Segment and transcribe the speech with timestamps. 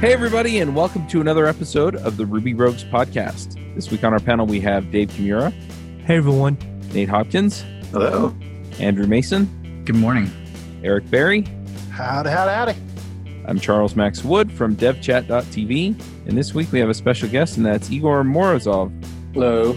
[0.00, 3.54] Hey, everybody, and welcome to another episode of the Ruby Rogues podcast.
[3.74, 5.52] This week on our panel, we have Dave Kimura,
[6.06, 6.56] Hey everyone.
[6.94, 8.34] Nate Hopkins, Hello.
[8.78, 10.30] Andrew Mason, Good morning.
[10.82, 11.42] Eric Berry.
[11.90, 13.44] Howdy, howdy, howdy.
[13.46, 17.66] I'm Charles Max Wood from devchat.tv, and this week we have a special guest, and
[17.66, 18.90] that's Igor Morozov.
[19.34, 19.76] Hello.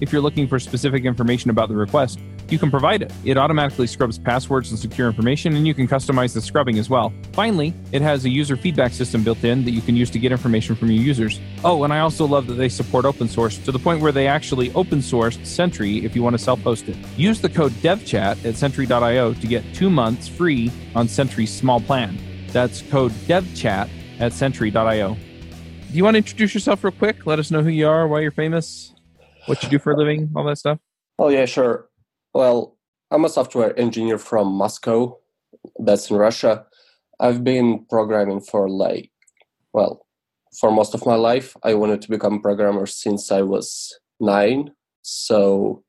[0.00, 3.12] if you're looking for specific information about the request, you can provide it.
[3.24, 7.12] It automatically scrubs passwords and secure information, and you can customize the scrubbing as well.
[7.32, 10.32] Finally, it has a user feedback system built in that you can use to get
[10.32, 11.40] information from your users.
[11.64, 14.26] Oh, and I also love that they support open source to the point where they
[14.26, 16.96] actually open sourced Sentry if you want to self host it.
[17.16, 22.18] Use the code DevChat at Sentry.io to get two months free on Sentry's small plan.
[22.48, 23.88] That's code DevChat
[24.20, 25.14] at Sentry.io.
[25.14, 27.26] Do you want to introduce yourself real quick?
[27.26, 28.93] Let us know who you are, why you're famous,
[29.46, 30.78] what you do for a living, all that stuff.
[31.18, 31.88] Oh, yeah, sure.
[32.32, 32.76] Well,
[33.10, 35.18] I'm a software engineer from Moscow.
[35.78, 36.66] That's in Russia.
[37.20, 39.10] I've been programming for like,
[39.72, 40.04] well,
[40.58, 41.56] for most of my life.
[41.62, 44.72] I wanted to become a programmer since I was nine.
[45.02, 45.84] So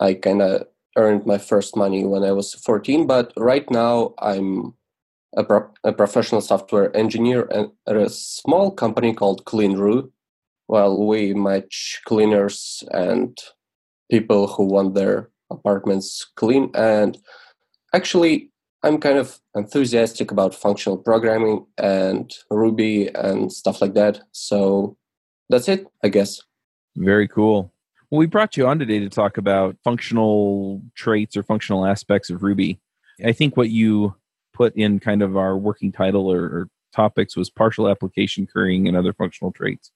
[0.00, 3.06] I kind of earned my first money when I was 14.
[3.06, 4.74] But right now, I'm
[5.36, 7.48] a, pro- a professional software engineer
[7.86, 10.10] at a small company called CleanRoo.
[10.68, 13.36] Well, we match cleaners and
[14.10, 16.70] people who want their apartments clean.
[16.74, 17.16] And
[17.94, 18.50] actually,
[18.82, 24.20] I'm kind of enthusiastic about functional programming and Ruby and stuff like that.
[24.32, 24.96] So
[25.48, 26.40] that's it, I guess.
[26.96, 27.72] Very cool.
[28.10, 32.42] Well, we brought you on today to talk about functional traits or functional aspects of
[32.42, 32.80] Ruby.
[33.24, 34.14] I think what you
[34.54, 38.96] put in kind of our working title or, or topics was partial application currying and
[38.96, 39.90] other functional traits.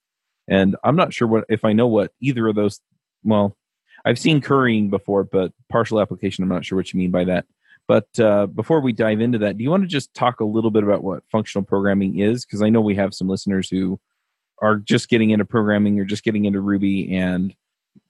[0.50, 2.80] And I'm not sure what if I know what either of those.
[3.24, 3.56] Well,
[4.04, 7.46] I've seen currying before, but partial application, I'm not sure what you mean by that.
[7.86, 10.70] But uh, before we dive into that, do you want to just talk a little
[10.70, 12.44] bit about what functional programming is?
[12.44, 13.98] Because I know we have some listeners who
[14.60, 17.54] are just getting into programming or just getting into Ruby and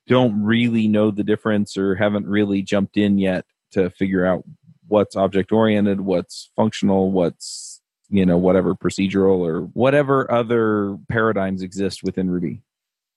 [0.06, 4.44] don't really know the difference or haven't really jumped in yet to figure out
[4.88, 7.69] what's object oriented, what's functional, what's
[8.10, 12.62] you know whatever procedural or whatever other paradigms exist within Ruby.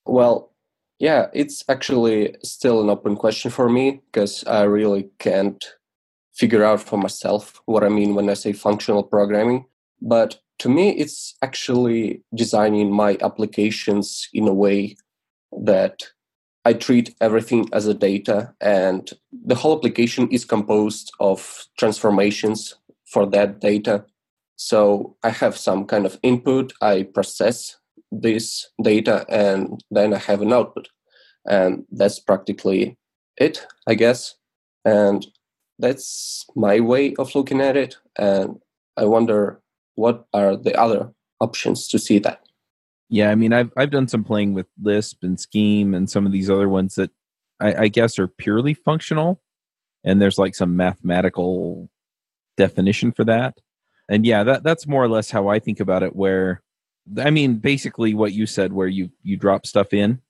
[0.05, 0.51] Well,
[0.99, 5.63] yeah, it's actually still an open question for me because I really can't
[6.33, 9.65] figure out for myself what I mean when I say functional programming.
[10.01, 14.95] But to me, it's actually designing my applications in a way
[15.51, 16.03] that
[16.65, 23.25] I treat everything as a data, and the whole application is composed of transformations for
[23.27, 24.05] that data.
[24.55, 27.77] So I have some kind of input, I process
[28.11, 30.89] this data, and then I have an output.
[31.45, 32.97] And that's practically
[33.37, 34.35] it, I guess.
[34.85, 35.25] And
[35.79, 37.97] that's my way of looking at it.
[38.17, 38.59] And
[38.95, 39.59] I wonder
[39.95, 42.41] what are the other options to see that.
[43.09, 46.31] Yeah, I mean, I've I've done some playing with Lisp and Scheme and some of
[46.31, 47.11] these other ones that
[47.59, 49.41] I, I guess are purely functional,
[50.03, 51.89] and there's like some mathematical
[52.57, 53.59] definition for that.
[54.13, 56.15] And yeah, that that's more or less how I think about it.
[56.15, 56.61] Where,
[57.17, 60.21] I mean, basically what you said, where you you drop stuff in,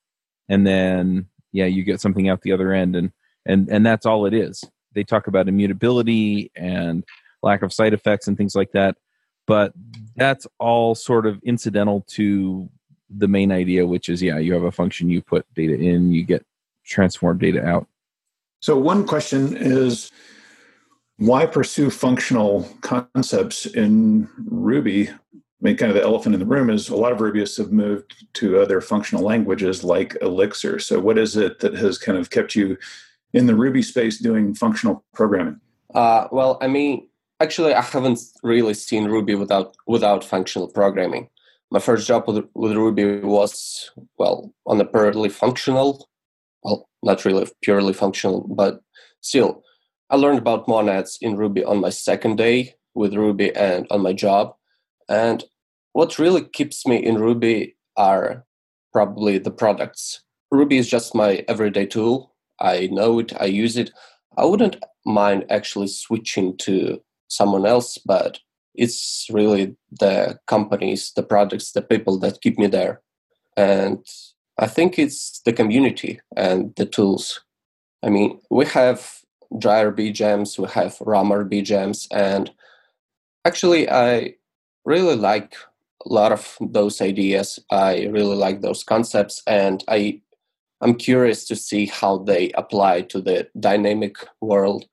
[0.47, 3.11] and then yeah, you get something out the other end, and
[3.45, 4.63] and and that's all it is.
[4.93, 7.03] They talk about immutability and
[7.41, 8.95] lack of side effects and things like that,
[9.47, 9.73] but
[10.15, 12.69] that's all sort of incidental to
[13.09, 16.23] the main idea, which is yeah, you have a function, you put data in, you
[16.23, 16.45] get
[16.85, 17.85] transformed data out.
[18.61, 20.09] So, one question is
[21.17, 25.09] why pursue functional concepts in Ruby?
[25.09, 25.15] I
[25.61, 28.25] mean, kind of the elephant in the room is a lot of Rubyists have moved
[28.33, 30.79] to other functional languages like Elixir.
[30.79, 32.77] So, what is it that has kind of kept you
[33.33, 35.59] in the Ruby space doing functional programming?
[35.93, 37.07] Uh, well, I mean,
[37.39, 41.29] actually, I haven't really seen Ruby without without functional programming.
[41.71, 46.07] My first job with, with Ruby was well on a purely functional,
[46.63, 48.81] well, not really purely functional, but
[49.21, 49.63] still,
[50.13, 54.13] I learned about monads in Ruby on my second day with Ruby and on my
[54.13, 54.53] job.
[55.09, 55.43] And
[55.93, 58.45] what really keeps me in Ruby are
[58.91, 60.21] probably the products.
[60.51, 62.35] Ruby is just my everyday tool.
[62.59, 63.89] I know it, I use it.
[64.37, 68.37] I wouldn't mind actually switching to someone else, but
[68.75, 73.01] it's really the companies, the products, the people that keep me there.
[73.57, 74.05] And
[74.59, 77.43] I think it's the community and the tools.
[78.03, 79.22] I mean, we have
[79.53, 82.51] DryRB gems, we have ROM-RB gems, and
[83.45, 84.35] actually, I
[84.85, 85.55] really like
[86.05, 87.59] a lot of those ideas.
[87.71, 90.21] I really like those concepts, and I
[90.83, 94.83] I'm curious to see how they apply to the dynamic world,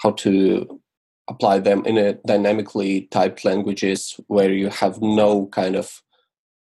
[0.00, 0.80] how to
[1.28, 6.02] apply them in a dynamically typed languages where you have no kind of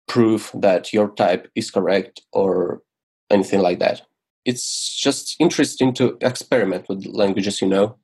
[0.07, 2.81] proof that your type is correct or
[3.29, 4.01] anything like that.
[4.45, 7.97] It's just interesting to experiment with languages, you know.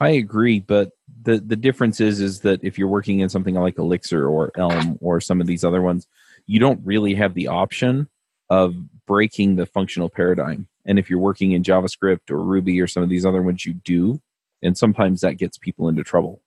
[0.00, 0.90] I agree, but
[1.22, 4.98] the the difference is is that if you're working in something like Elixir or Elm
[5.00, 6.08] or some of these other ones,
[6.46, 8.08] you don't really have the option
[8.50, 8.74] of
[9.06, 10.66] breaking the functional paradigm.
[10.84, 13.74] And if you're working in JavaScript or Ruby or some of these other ones, you
[13.74, 14.20] do,
[14.60, 16.42] and sometimes that gets people into trouble.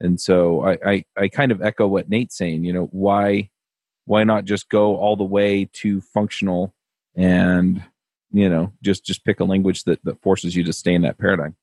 [0.00, 2.62] And so I I, I kind of echo what Nate's saying.
[2.62, 3.50] You know why
[4.04, 6.72] why not just go all the way to functional
[7.16, 7.82] and
[8.32, 11.18] you know just just pick a language that that forces you to stay in that
[11.18, 11.54] paradigm.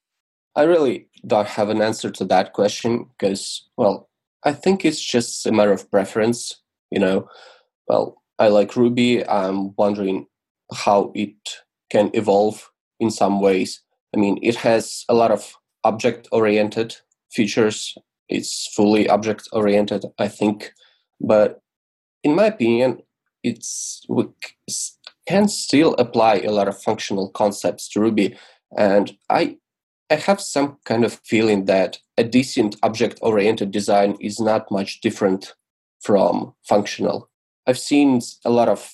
[0.55, 4.09] I really don't have an answer to that question because well
[4.43, 6.61] i think it's just a matter of preference
[6.91, 7.27] you know.
[7.87, 9.27] Well i like ruby.
[9.27, 10.27] I'm wondering
[10.73, 11.35] how it
[11.89, 12.69] can evolve
[12.99, 13.81] in some ways.
[14.15, 16.95] I mean it has a lot of object oriented
[17.31, 17.95] features.
[18.29, 20.73] It's fully object oriented i think.
[21.19, 21.61] But
[22.23, 23.01] in my opinion,
[23.43, 24.03] it's
[25.27, 28.37] can still apply a lot of functional concepts to Ruby,
[28.77, 29.57] and I
[30.09, 35.53] I have some kind of feeling that a decent object-oriented design is not much different
[35.99, 37.29] from functional.
[37.67, 38.89] I've seen a lot of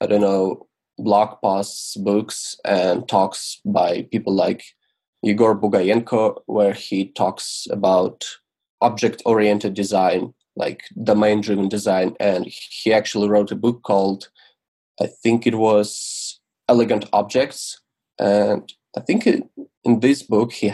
[0.00, 0.66] I don't know
[0.96, 4.62] blog posts, books, and talks by people like
[5.22, 8.24] Yegor Bugayenko, where he talks about
[8.80, 14.28] object-oriented design like domain driven design and he actually wrote a book called
[15.00, 17.80] i think it was elegant objects
[18.18, 19.42] and i think it,
[19.84, 20.72] in this book he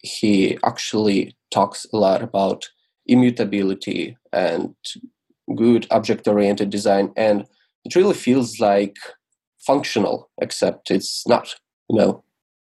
[0.00, 2.68] he actually talks a lot about
[3.06, 4.74] immutability and
[5.56, 7.46] good object oriented design and
[7.84, 8.96] it really feels like
[9.58, 11.54] functional except it's not
[11.88, 12.22] you know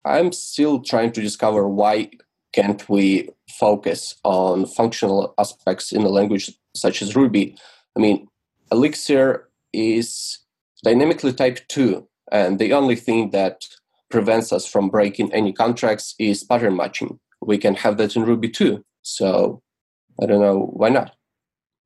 [0.06, 2.10] i'm still trying to discover why
[2.54, 7.56] can't we focus on functional aspects in a language such as Ruby?
[7.95, 8.28] I mean,
[8.72, 10.40] Elixir is
[10.84, 13.66] dynamically typed 2, and the only thing that
[14.10, 17.20] prevents us from breaking any contracts is pattern matching.
[17.42, 18.84] We can have that in Ruby too.
[19.02, 19.62] So
[20.22, 21.16] I don't know why not.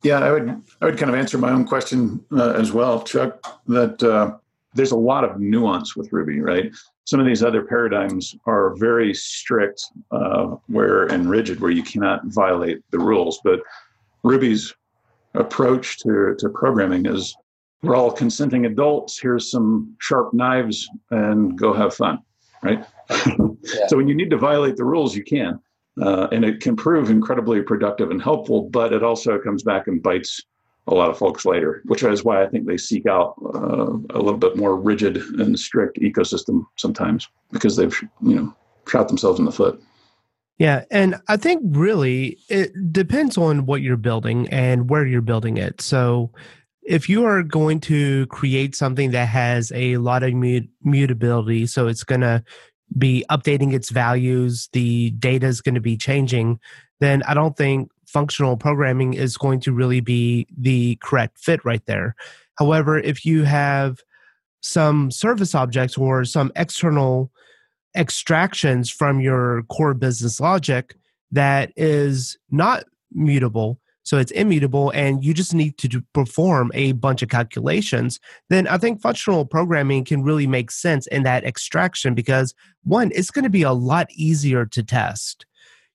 [0.03, 3.41] Yeah, I would I would kind of answer my own question uh, as well, Chuck.
[3.67, 4.37] That uh,
[4.73, 6.73] there's a lot of nuance with Ruby, right?
[7.05, 12.25] Some of these other paradigms are very strict, uh, where and rigid, where you cannot
[12.25, 13.39] violate the rules.
[13.43, 13.61] But
[14.23, 14.73] Ruby's
[15.35, 17.35] approach to, to programming is
[17.83, 19.19] we're all consenting adults.
[19.19, 22.19] Here's some sharp knives, and go have fun,
[22.63, 22.83] right?
[23.09, 23.35] Yeah.
[23.87, 25.59] so when you need to violate the rules, you can,
[26.01, 28.69] uh, and it can prove incredibly productive and helpful.
[28.69, 30.41] But it also comes back and bites
[30.87, 34.19] a lot of folks later, which is why I think they seek out uh, a
[34.19, 38.55] little bit more rigid and strict ecosystem sometimes because they've you know
[38.87, 39.81] shot themselves in the foot.
[40.57, 45.57] Yeah, and I think really it depends on what you're building and where you're building
[45.57, 45.81] it.
[45.81, 46.31] So
[46.85, 51.87] if you are going to create something that has a lot of mut- mutability, so
[51.87, 52.43] it's going to
[52.97, 56.59] be updating its values, the data is going to be changing,
[56.99, 61.85] then I don't think functional programming is going to really be the correct fit right
[61.85, 62.15] there.
[62.59, 63.99] However, if you have
[64.61, 67.31] some service objects or some external
[67.95, 70.95] extractions from your core business logic
[71.31, 77.21] that is not mutable, so it's immutable, and you just need to perform a bunch
[77.21, 78.19] of calculations,
[78.49, 83.31] then I think functional programming can really make sense in that extraction because one, it's
[83.31, 85.45] going to be a lot easier to test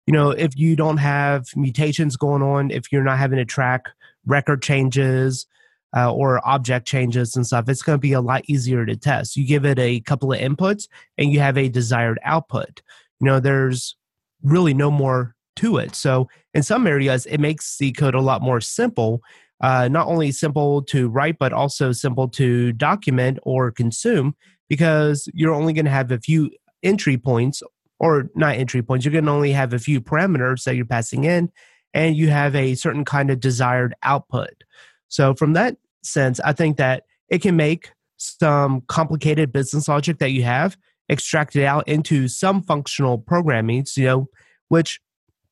[0.09, 3.89] you know, if you don't have mutations going on, if you're not having to track
[4.25, 5.47] record changes
[5.95, 9.37] uh, or object changes and stuff, it's going to be a lot easier to test.
[9.37, 10.89] You give it a couple of inputs
[11.19, 12.81] and you have a desired output.
[13.21, 13.97] You know, there's
[14.43, 15.95] really no more to it.
[15.95, 19.23] So in some areas, it makes the code a lot more simple.
[19.61, 24.37] Uh, not only simple to write, but also simple to document or consume
[24.69, 26.51] because you're only going to have a few
[26.83, 27.63] entry points
[27.99, 29.05] or not entry points.
[29.05, 31.51] You're going to only have a few parameters that you're passing in,
[31.93, 34.63] and you have a certain kind of desired output.
[35.09, 40.31] So, from that sense, I think that it can make some complicated business logic that
[40.31, 40.77] you have
[41.11, 44.29] extracted out into some functional programming, you know,
[44.69, 45.01] which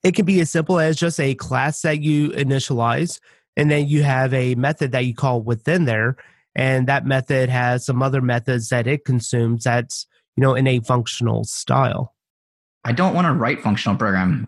[0.07, 3.19] it can be as simple as just a class that you initialize,
[3.57, 6.17] and then you have a method that you call within there.
[6.55, 10.81] and that method has some other methods that it consumes that's you know in a
[10.81, 12.15] functional style.
[12.85, 14.47] I don't want to write functional programming.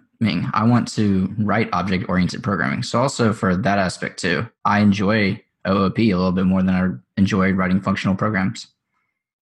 [0.55, 2.83] I want to write object oriented programming.
[2.85, 7.21] So also for that aspect too i enjoy oop a little bit more than i
[7.21, 8.69] enjoy writing functional programs.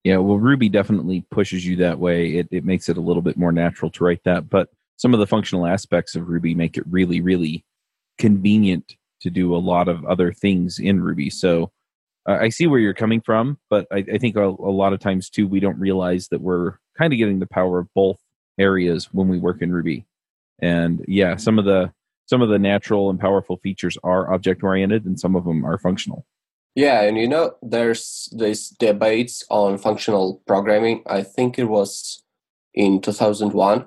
[0.03, 2.37] Yeah well ruby definitely pushes you that way.
[2.39, 5.21] It, it makes it a little bit more natural to write that but some of
[5.21, 7.65] the functional aspects of ruby make it really really
[8.19, 11.71] convenient to do a lot of other things in ruby so
[12.29, 15.01] uh, I see where you're coming from, but I, I think a, a, lot of
[15.01, 18.19] times too we don't realize that we're kind of getting the power of both
[18.59, 20.07] areas when we work in Ruby.
[20.61, 21.93] And yeah, some of the
[22.27, 25.79] some of the natural and powerful features are object oriented, and some of them are
[25.79, 26.27] functional.
[26.75, 31.03] Yeah, and you know, there's this debates on functional programming.
[31.07, 32.23] I think it was
[32.75, 33.87] in 2001.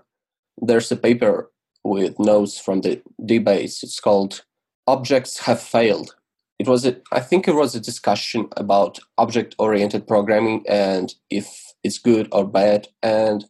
[0.62, 1.52] There's a paper
[1.84, 3.84] with notes from the debates.
[3.84, 4.44] It's called
[4.88, 6.16] "Objects Have Failed."
[6.60, 11.74] it was a, I think it was a discussion about object oriented programming and if
[11.84, 13.46] it's good or bad and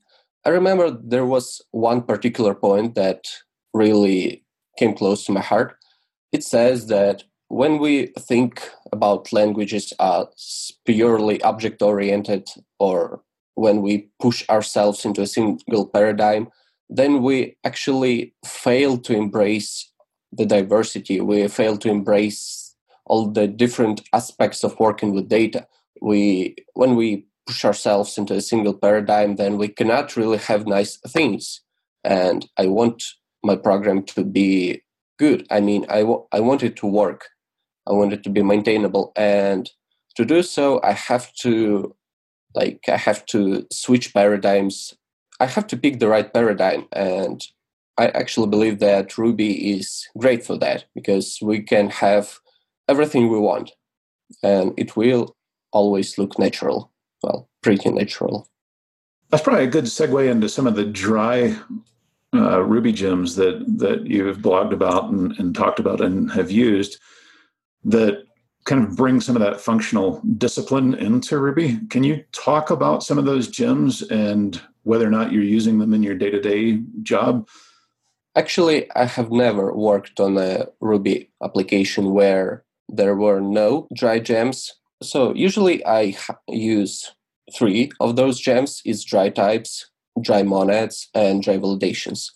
[0.46, 3.26] I remember there was one particular point that
[3.74, 4.46] really
[4.78, 5.76] came close to my heart.
[6.32, 12.50] It says that when we think about languages as purely object oriented
[12.80, 13.22] or
[13.56, 16.48] when we push ourselves into a single paradigm,
[16.90, 19.92] then we actually fail to embrace
[20.32, 21.22] the diversity.
[21.22, 25.68] We fail to embrace all the different aspects of working with data.
[26.02, 30.98] We when we push ourselves into a single paradigm, then we cannot really have nice
[31.08, 31.62] things.
[32.04, 33.04] And I want
[33.44, 34.84] my program to be
[35.18, 35.48] good.
[35.50, 37.28] I mean, I, w- I want it to work.
[37.88, 39.12] I want it to be maintainable.
[39.16, 39.70] And
[40.16, 41.96] to do so, I have to
[42.56, 44.94] like I have to switch paradigms.
[45.40, 46.88] I have to pick the right paradigm.
[46.92, 47.46] And
[47.98, 52.40] I actually believe that Ruby is great for that because we can have
[52.88, 53.72] everything we want
[54.44, 55.36] and it will
[55.72, 56.92] always look natural
[57.22, 58.50] well pretty natural
[59.30, 61.56] that's probably a good segue into some of the dry
[62.34, 67.00] uh, ruby gems that that you've blogged about and, and talked about and have used
[67.84, 68.24] that
[68.70, 73.18] kind of bring some of that functional discipline into ruby can you talk about some
[73.18, 77.48] of those gems and whether or not you're using them in your day-to-day job
[78.36, 84.74] actually i have never worked on a ruby application where there were no dry gems.
[85.02, 87.12] So usually I use
[87.54, 89.90] three of those gems is dry types,
[90.22, 92.32] dry monads, and dry validations.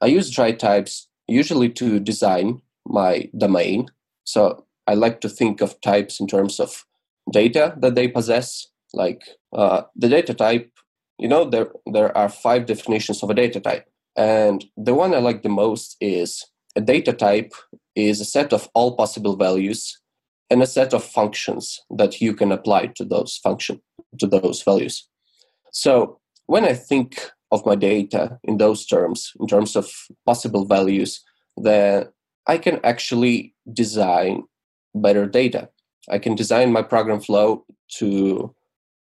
[0.00, 3.88] I use dry types usually to design my domain.
[4.24, 6.84] So I like to think of types in terms of
[7.30, 8.66] data that they possess.
[8.94, 9.22] Like
[9.52, 10.70] uh, the data type,
[11.18, 13.86] you know, there there are five definitions of a data type,
[14.16, 16.44] and the one I like the most is
[16.76, 17.52] a data type
[17.94, 19.98] is a set of all possible values
[20.50, 23.80] and a set of functions that you can apply to those function
[24.18, 25.08] to those values.
[25.70, 29.90] So when I think of my data in those terms, in terms of
[30.26, 31.22] possible values,
[31.56, 32.08] then
[32.46, 34.42] I can actually design
[34.94, 35.68] better data.
[36.10, 37.64] I can design my program flow
[37.98, 38.54] to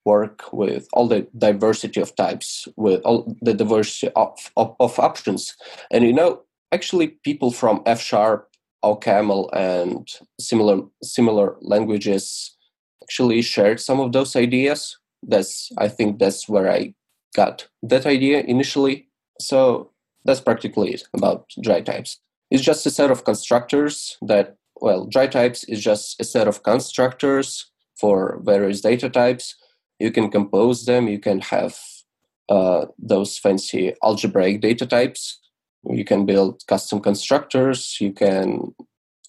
[0.06, 5.56] work with all the diversity of types, with all the diversity of, of, of options.
[5.92, 8.50] And you know, actually people from F sharp,
[8.84, 10.08] OCaml, and
[10.40, 12.56] similar similar languages
[13.04, 14.98] actually shared some of those ideas.
[15.24, 16.96] That's I think that's where I
[17.36, 19.08] got that idea initially.
[19.40, 19.92] So
[20.26, 22.20] that's practically it about dry types.
[22.50, 26.64] It's just a set of constructors that well, dry types is just a set of
[26.64, 29.56] constructors for various data types.
[30.00, 31.08] You can compose them.
[31.08, 31.78] You can have
[32.50, 35.40] uh, those fancy algebraic data types.
[35.88, 37.98] You can build custom constructors.
[38.02, 38.74] You can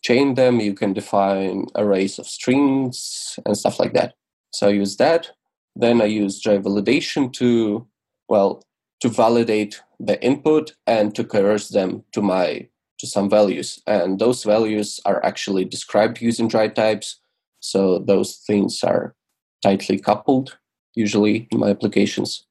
[0.03, 0.59] chain them.
[0.59, 4.15] You can define arrays of strings and stuff like that.
[4.53, 5.31] So i use that.
[5.77, 7.87] Then i use dry validation to
[8.29, 8.63] well
[9.01, 12.69] to validate the input and to coerce them to my
[13.03, 17.21] to some values and those values are actually described using dry types
[17.61, 19.15] so those things are
[19.63, 20.57] tightly coupled
[20.95, 22.47] usually in my applications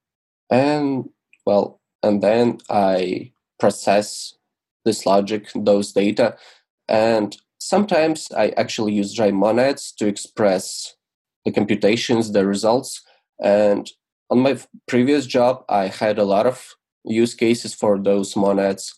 [0.51, 1.10] and
[1.48, 3.31] well and then i
[3.62, 4.34] process
[4.84, 6.36] this logic, those data.
[6.88, 10.96] And sometimes I actually use dry monads to express
[11.46, 13.01] the computations, the results.
[13.41, 13.89] And
[14.29, 18.93] on my previous job, I had a lot of use cases for those monads.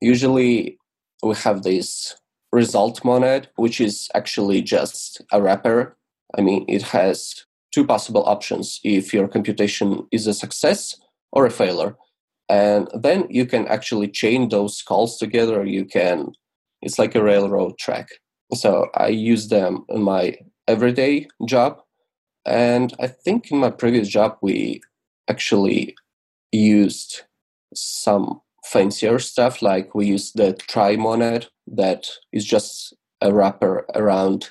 [0.00, 0.78] Usually,
[1.22, 2.16] we have this
[2.52, 5.96] result monad, which is actually just a wrapper.
[6.38, 10.96] I mean, it has two possible options if your computation is a success
[11.32, 11.96] or a failure
[12.48, 16.30] and then you can actually chain those calls together you can
[16.80, 18.08] it's like a railroad track
[18.54, 20.34] so i use them in my
[20.68, 21.80] everyday job.
[22.44, 24.80] And I think in my previous job, we
[25.28, 25.96] actually
[26.52, 27.22] used
[27.74, 34.50] some fancier stuff, like we use the try monad that is just a wrapper around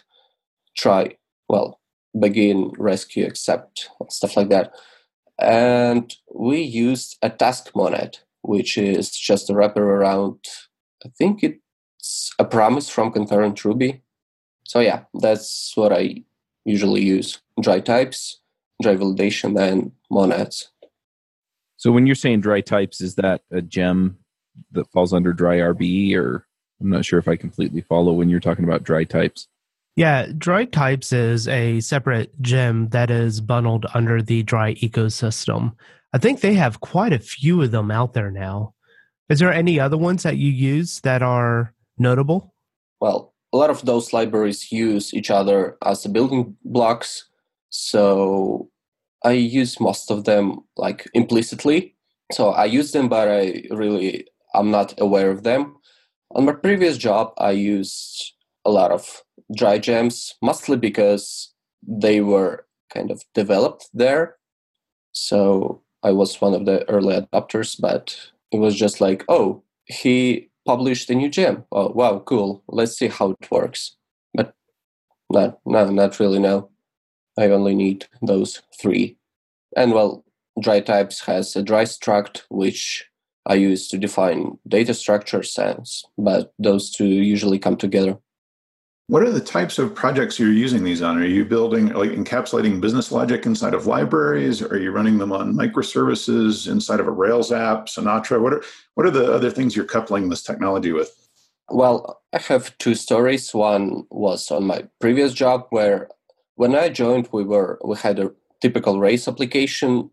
[0.78, 1.16] try,
[1.50, 1.80] well,
[2.20, 4.72] begin, rescue, accept, stuff like that.
[5.40, 10.40] And we used a task monad, which is just a wrapper around,
[11.06, 14.02] I think it's a promise from concurrent Ruby.
[14.64, 16.24] So yeah, that's what I
[16.64, 17.40] usually use.
[17.62, 18.40] Dry types,
[18.82, 20.72] dry validation, and monads.
[21.78, 24.18] So when you're saying dry types, is that a gem
[24.72, 26.48] that falls under dry RB or
[26.82, 29.48] I'm not sure if I completely follow when you're talking about dry types.
[29.96, 35.74] Yeah, dry types is a separate gem that is bundled under the dry ecosystem.
[36.14, 38.74] I think they have quite a few of them out there now.
[39.30, 42.54] Is there any other ones that you use that are notable?
[43.00, 47.26] Well, a lot of those libraries use each other as the building blocks.
[47.70, 48.70] So
[49.26, 51.96] I use most of them like implicitly.
[52.32, 55.76] So I use them, but I really I'm not aware of them.
[56.36, 58.34] On my previous job, I used
[58.66, 59.24] a lot of
[59.56, 61.54] dry gems, mostly because
[61.88, 64.38] they were kind of developed there.
[65.12, 68.16] So I was one of the early adopters, but
[68.52, 71.64] it was just like, oh, he published a new gem.
[71.72, 72.64] Oh, wow, cool.
[72.68, 73.96] Let's see how it works.
[74.34, 74.54] But
[75.32, 76.40] not, no, not really.
[76.40, 76.70] No,
[77.38, 79.18] I only need those three.
[79.76, 80.24] And well,
[80.62, 83.06] dry types has a dry struct, which
[83.46, 88.18] I use to define data structure sense, but those two usually come together.
[89.08, 91.20] What are the types of projects you're using these on?
[91.20, 94.64] Are you building, like encapsulating business logic inside of libraries?
[94.64, 98.42] Are you running them on microservices inside of a Rails app, Sinatra?
[98.42, 98.64] What are,
[98.96, 101.16] what are the other things you're coupling this technology with?
[101.70, 103.54] Well, I have two stories.
[103.54, 106.10] One was on my previous job where
[106.56, 110.10] when I joined, we were we had a typical Rails application,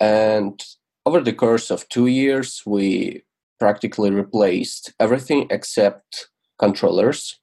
[0.00, 0.62] and
[1.04, 3.24] over the course of two years, we
[3.58, 7.38] practically replaced everything except controllers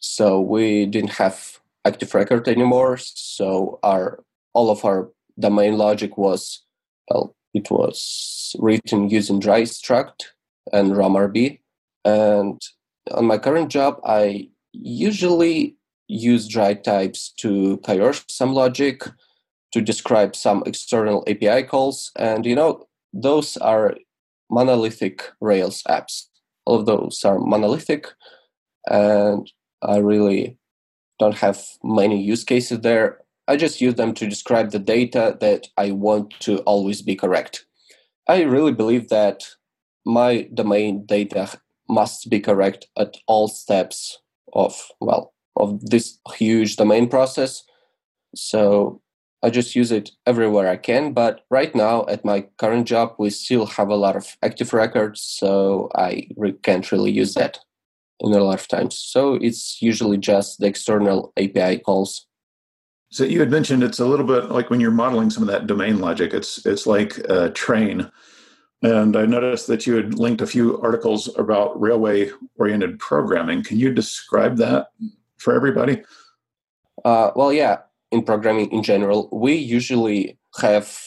[0.00, 2.96] so we didn't have active record anymore.
[2.96, 4.24] So our
[4.54, 6.62] all of our domain logic was
[7.08, 10.32] well, it was written using dry struct
[10.72, 11.60] and ROM-RB.
[12.04, 12.60] And
[13.12, 15.76] on my current job, I usually
[16.10, 19.04] use dry types to coerce some logic
[19.72, 22.10] to describe some external API calls.
[22.16, 23.94] And you know, those are
[24.50, 26.26] monolithic Rails apps.
[26.66, 28.08] All of those are monolithic.
[28.88, 29.50] And
[29.82, 30.58] I really
[31.18, 33.18] don't have many use cases there.
[33.46, 37.66] I just use them to describe the data that I want to always be correct.
[38.28, 39.44] I really believe that
[40.04, 44.18] my domain data must be correct at all steps
[44.52, 47.62] of well of this huge domain process.
[48.34, 49.02] So
[49.42, 51.12] I just use it everywhere I can.
[51.12, 55.22] But right now, at my current job, we still have a lot of active records,
[55.22, 57.58] so I re- can't really use that
[58.20, 58.96] in a lot of times.
[58.96, 62.26] So it's usually just the external API calls.
[63.10, 65.66] So you had mentioned it's a little bit like when you're modeling some of that
[65.66, 66.32] domain logic.
[66.32, 68.10] It's it's like a train,
[68.82, 73.64] and I noticed that you had linked a few articles about railway oriented programming.
[73.64, 74.88] Can you describe that
[75.40, 76.02] for everybody?
[77.04, 77.78] Uh, well, yeah.
[78.12, 80.98] In programming in general, we usually have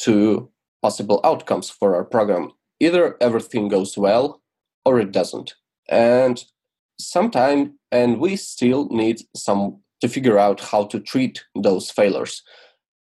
[0.00, 0.50] two
[0.82, 2.52] possible outcomes for our program.
[2.80, 4.42] Either everything goes well
[4.84, 5.54] or it doesn't.
[5.88, 6.44] And
[7.00, 12.42] some time and we still need some to figure out how to treat those failures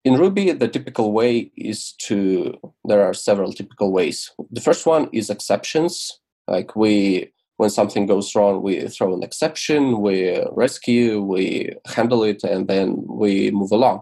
[0.04, 2.54] in ruby the typical way is to
[2.86, 8.34] there are several typical ways the first one is exceptions like we when something goes
[8.36, 14.02] wrong we throw an exception we rescue we handle it and then we move along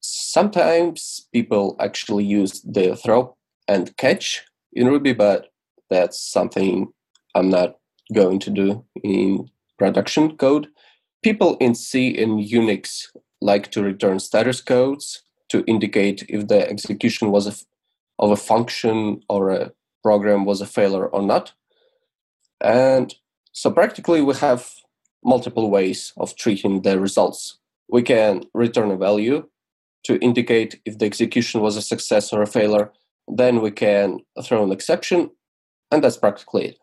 [0.00, 3.36] sometimes people actually use the throw
[3.68, 5.48] and catch in ruby but
[5.90, 6.86] that's something
[7.34, 7.76] i'm not
[8.12, 9.48] going to do in
[9.80, 10.68] production code.
[11.22, 13.06] People in C and Unix
[13.40, 17.64] like to return status codes to indicate if the execution was
[18.18, 21.52] of a function or a program was a failure or not.
[22.62, 23.14] And
[23.52, 24.70] so practically we have
[25.24, 27.58] multiple ways of treating the results.
[27.88, 29.48] We can return a value
[30.04, 32.92] to indicate if the execution was a success or a failure.
[33.28, 35.30] Then we can throw an exception,
[35.90, 36.78] and that's practically it.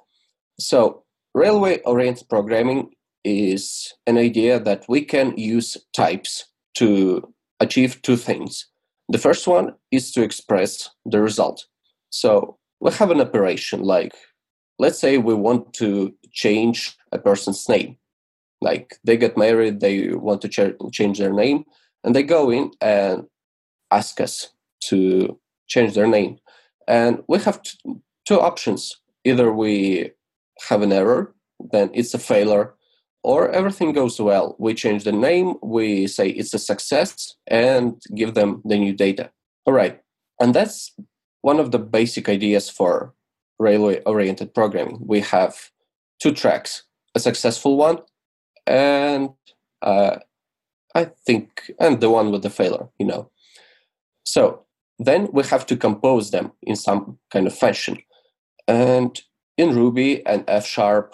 [0.60, 2.92] So Railway oriented programming
[3.24, 8.68] is an idea that we can use types to achieve two things.
[9.10, 11.66] The first one is to express the result.
[12.10, 14.14] So we have an operation like,
[14.80, 17.98] let's say we want to change a person's name.
[18.62, 21.66] Like they get married, they want to ch- change their name,
[22.04, 23.26] and they go in and
[23.92, 24.50] ask us
[24.86, 26.38] to change their name.
[26.88, 27.78] And we have t-
[28.26, 28.96] two options.
[29.24, 30.12] Either we
[30.70, 31.36] have an error,
[31.72, 32.74] then it's a failure,
[33.24, 34.56] or everything goes well.
[34.58, 39.32] We change the name, we say it's a success, and give them the new data.
[39.66, 40.00] All right.
[40.40, 40.94] And that's
[41.42, 43.14] one of the basic ideas for
[43.60, 45.00] railway oriented programming.
[45.06, 45.72] We have
[46.20, 46.84] two tracks
[47.16, 47.98] a successful one
[48.68, 49.30] and
[49.82, 50.18] uh,
[50.98, 53.30] I think, and the one with the failure, you know.
[54.24, 54.66] So
[55.00, 57.98] then we have to compose them in some kind of fashion.
[58.68, 59.20] And
[59.58, 61.14] in Ruby and F Sharp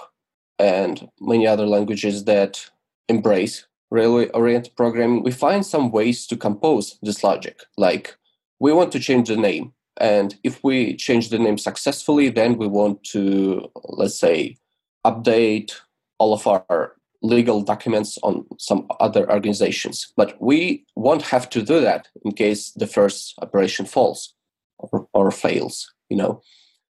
[0.58, 2.70] and many other languages that
[3.10, 7.60] embrace railway oriented programming, we find some ways to compose this logic.
[7.78, 8.16] Like
[8.60, 9.74] we want to change the name.
[10.00, 14.58] And if we change the name successfully, then we want to, let's say,
[15.06, 15.74] update
[16.18, 20.12] all of our legal documents on some other organizations.
[20.18, 24.34] But we won't have to do that in case the first operation falls
[24.78, 26.42] or, or fails, you know.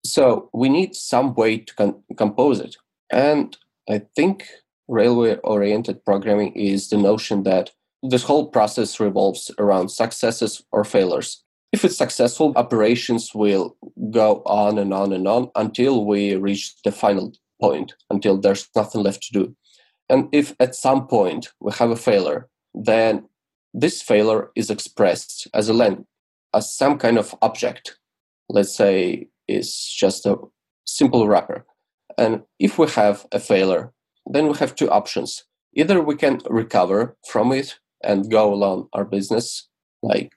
[0.05, 2.77] So we need some way to compose it.
[3.11, 3.57] And
[3.89, 4.47] I think
[4.87, 11.43] railway oriented programming is the notion that this whole process revolves around successes or failures.
[11.71, 13.77] If it's successful, operations will
[14.11, 19.03] go on and on and on until we reach the final point, until there's nothing
[19.03, 19.55] left to do.
[20.09, 23.25] And if at some point we have a failure, then
[23.73, 26.05] this failure is expressed as a len,
[26.53, 27.97] as some kind of object.
[28.49, 30.35] Let's say is just a
[30.85, 31.65] simple wrapper.
[32.17, 33.93] And if we have a failure,
[34.25, 35.45] then we have two options.
[35.73, 39.69] Either we can recover from it and go along our business,
[40.03, 40.33] like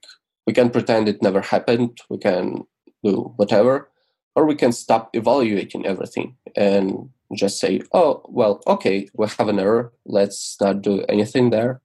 [0.47, 2.67] we can pretend it never happened, we can
[3.03, 3.89] do whatever,
[4.37, 9.59] or we can stop evaluating everything and just say, oh, well, okay, we have an
[9.59, 9.93] error.
[10.05, 11.81] Let's not do anything there.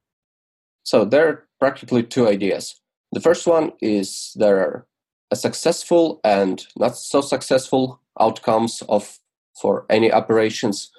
[0.84, 2.80] So there are practically two ideas.
[3.12, 4.88] The first one is there are
[5.32, 9.19] a successful and not so successful outcomes of
[9.60, 10.91] for any operations.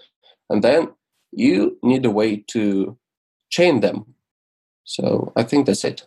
[0.48, 0.90] And then
[1.32, 2.96] you need a way to
[3.50, 4.14] chain them.
[4.84, 6.06] So I think that's it.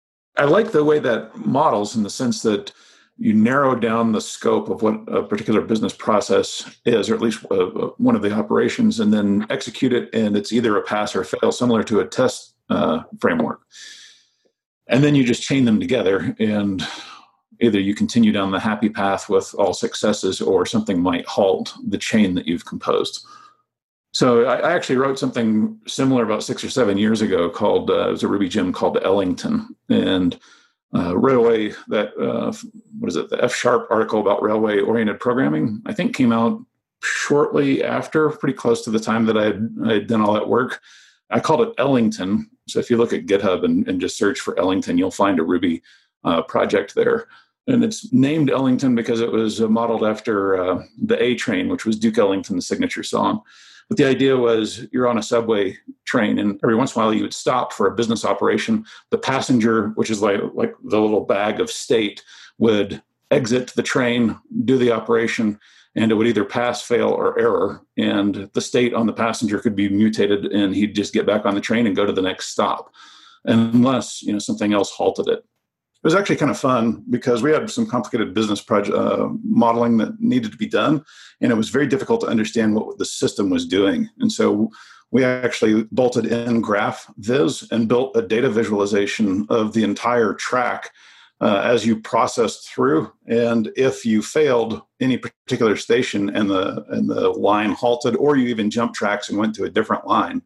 [0.37, 2.71] I like the way that models in the sense that
[3.17, 7.45] you narrow down the scope of what a particular business process is, or at least
[7.51, 11.15] uh, uh, one of the operations, and then execute it, and it's either a pass
[11.15, 13.61] or fail, similar to a test uh, framework.
[14.87, 16.85] And then you just chain them together, and
[17.59, 21.99] either you continue down the happy path with all successes, or something might halt the
[21.99, 23.23] chain that you've composed.
[24.13, 28.09] So I, I, actually wrote something similar about six or seven years ago called uh,
[28.09, 30.37] it was a Ruby gem called Ellington, and
[30.93, 32.51] uh, railway that uh,
[32.99, 36.61] what is it the F sharp article about railway oriented programming I think came out
[37.03, 40.47] shortly after, pretty close to the time that I had, I had done all that
[40.47, 40.81] work.
[41.29, 42.49] I called it Ellington.
[42.67, 45.43] So if you look at GitHub and, and just search for Ellington, you'll find a
[45.43, 45.81] Ruby
[46.23, 47.27] uh, project there.
[47.67, 51.97] And it's named Ellington because it was modeled after uh, the A train, which was
[51.97, 53.41] Duke Ellington's signature song.
[53.91, 57.13] But the idea was you're on a subway train, and every once in a while
[57.13, 58.85] you would stop for a business operation.
[59.09, 62.23] The passenger, which is like like the little bag of state,
[62.57, 65.59] would exit the train, do the operation,
[65.93, 67.81] and it would either pass, fail, or error.
[67.97, 71.53] And the state on the passenger could be mutated, and he'd just get back on
[71.53, 72.93] the train and go to the next stop,
[73.43, 75.43] unless you know something else halted it
[76.03, 79.97] it was actually kind of fun because we had some complicated business project uh, modeling
[79.97, 81.03] that needed to be done,
[81.41, 84.09] and it was very difficult to understand what the system was doing.
[84.19, 84.71] And so
[85.11, 90.89] we actually bolted in Graph Viz and built a data visualization of the entire track
[91.39, 93.11] uh, as you processed through.
[93.27, 98.47] And if you failed any particular station and the and the line halted, or you
[98.47, 100.41] even jumped tracks and went to a different line,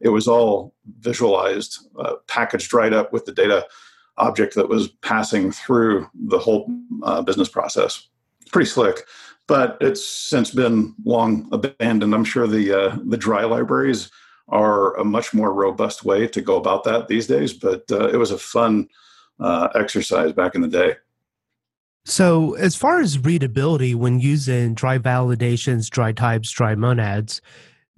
[0.00, 3.66] it was all visualized, uh, packaged right up with the data
[4.16, 6.70] object that was passing through the whole
[7.02, 8.08] uh, business process.
[8.52, 9.06] Pretty slick,
[9.46, 12.14] but it's since been long abandoned.
[12.14, 14.10] I'm sure the uh, the dry libraries
[14.48, 17.52] are a much more robust way to go about that these days.
[17.52, 18.88] But uh, it was a fun
[19.40, 20.96] uh, exercise back in the day.
[22.06, 27.40] So, as far as readability when using dry validations, dry types, dry monads,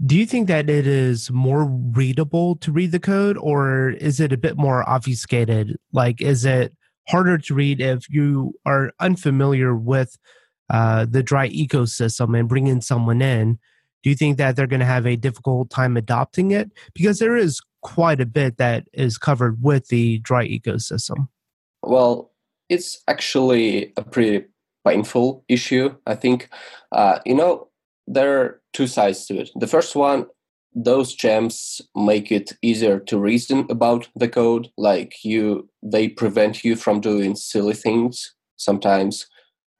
[0.05, 4.33] do you think that it is more readable to read the code or is it
[4.33, 5.77] a bit more obfuscated?
[5.93, 6.75] Like, is it
[7.09, 10.19] harder to read if you are unfamiliar with
[10.69, 13.59] uh, the dry ecosystem and bringing someone in?
[14.03, 16.71] Do you think that they're going to have a difficult time adopting it?
[16.95, 21.29] Because there is quite a bit that is covered with the dry ecosystem.
[21.83, 22.33] Well,
[22.69, 24.47] it's actually a pretty
[24.87, 25.97] painful issue.
[26.07, 26.51] I think,
[26.93, 27.69] uh, you know,
[28.07, 29.51] there are two sides to it.
[29.57, 30.27] The first one,
[30.75, 34.69] those gems make it easier to reason about the code.
[34.77, 39.27] Like you, they prevent you from doing silly things sometimes.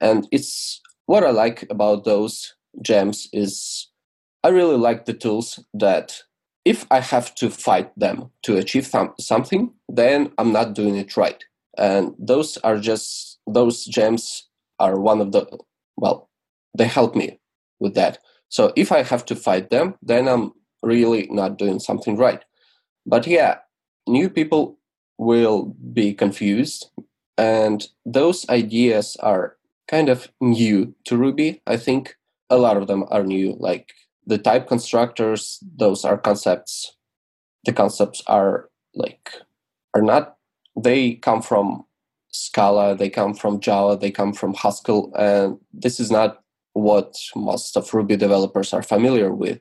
[0.01, 3.89] And it's what I like about those gems is
[4.43, 6.21] I really like the tools that
[6.65, 11.15] if I have to fight them to achieve th- something, then I'm not doing it
[11.15, 11.43] right
[11.77, 14.47] and those are just those gems
[14.79, 15.45] are one of the
[15.95, 16.29] well
[16.77, 17.39] they help me
[17.79, 18.19] with that.
[18.49, 22.43] So if i have to fight them then i'm really not doing something right.
[23.05, 23.57] But yeah
[24.07, 24.79] new people
[25.17, 26.91] will be confused
[27.37, 31.61] and those ideas are kind of new to ruby.
[31.67, 32.15] I think
[32.49, 33.93] a lot of them are new like
[34.25, 36.95] the type constructors those are concepts
[37.65, 39.31] the concepts are like
[39.93, 40.37] are not
[40.81, 41.83] they come from
[42.31, 46.43] Scala, they come from Java, they come from Haskell, and this is not
[46.77, 49.59] what most of Ruby developers are familiar with.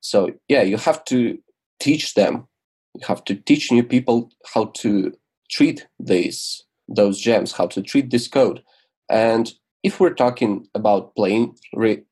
[0.00, 1.38] So, yeah, you have to
[1.80, 2.46] teach them.
[2.94, 5.12] You have to teach new people how to
[5.50, 8.62] treat these those gems, how to treat this code.
[9.10, 9.52] And
[9.82, 12.04] if we're talking about plain re-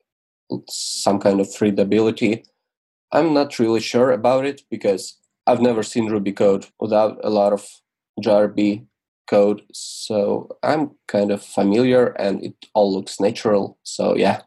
[0.69, 2.45] some kind of readability,
[3.12, 7.53] I'm not really sure about it because I've never seen Ruby code without a lot
[7.53, 7.66] of
[8.21, 8.85] dry-rb
[9.27, 9.62] code.
[9.73, 13.79] So I'm kind of familiar and it all looks natural.
[13.83, 14.43] So yeah.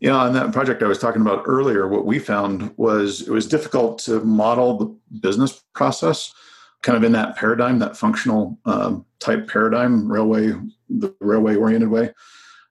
[0.00, 3.46] Yeah, on that project I was talking about earlier, what we found was it was
[3.46, 6.32] difficult to model the business process
[6.82, 10.52] kind of in that paradigm, that functional um, type paradigm, railway,
[10.88, 12.12] the railway oriented way.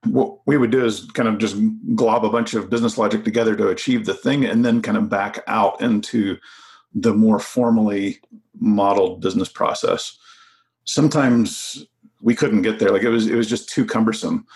[0.04, 1.56] What we would do is kind of just
[1.94, 5.08] glob a bunch of business logic together to achieve the thing and then kind of
[5.08, 6.36] back out into
[6.94, 8.20] the more formally
[8.58, 10.18] modeled business process.
[10.84, 11.84] Sometimes
[12.20, 12.90] we couldn't get there.
[12.90, 14.46] Like it was, it was just too cumbersome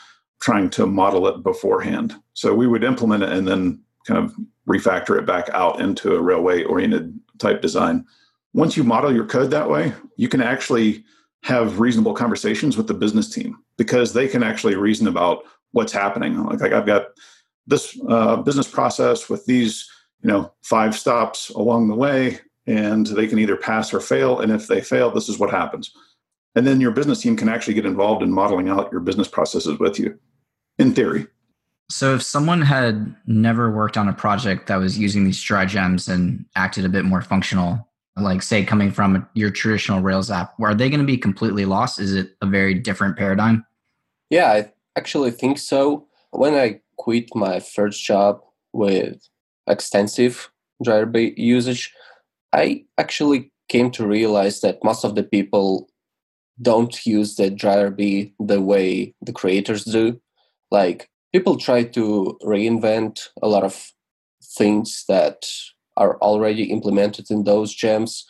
[0.40, 2.14] trying to model it beforehand.
[2.34, 4.34] So we would implement it and then kind of
[4.68, 8.04] refactor it back out into a railway oriented type design.
[8.52, 11.04] Once you model your code that way, you can actually
[11.42, 16.42] have reasonable conversations with the business team because they can actually reason about what's happening.
[16.44, 17.08] Like, like I've got
[17.66, 19.88] this uh, business process with these
[20.22, 24.50] you know five stops along the way and they can either pass or fail and
[24.50, 25.92] if they fail this is what happens
[26.56, 29.78] and then your business team can actually get involved in modeling out your business processes
[29.78, 30.18] with you
[30.78, 31.26] in theory.
[31.88, 36.08] So if someone had never worked on a project that was using these dry gems
[36.08, 37.86] and acted a bit more functional
[38.18, 42.00] like say coming from your traditional rails app are they going to be completely lost?
[42.00, 43.64] Is it a very different paradigm?
[44.30, 46.06] Yeah i actually think so.
[46.30, 48.40] When i quit my first job
[48.72, 49.28] with
[49.68, 50.50] extensive
[50.82, 51.92] dry-rb usage,
[52.52, 55.88] I actually came to realize that most of the people
[56.60, 60.20] don't use the dry-rb the way the creators do.
[60.70, 63.92] Like people try to reinvent a lot of
[64.42, 65.46] things that
[65.96, 68.26] are already implemented in those gems,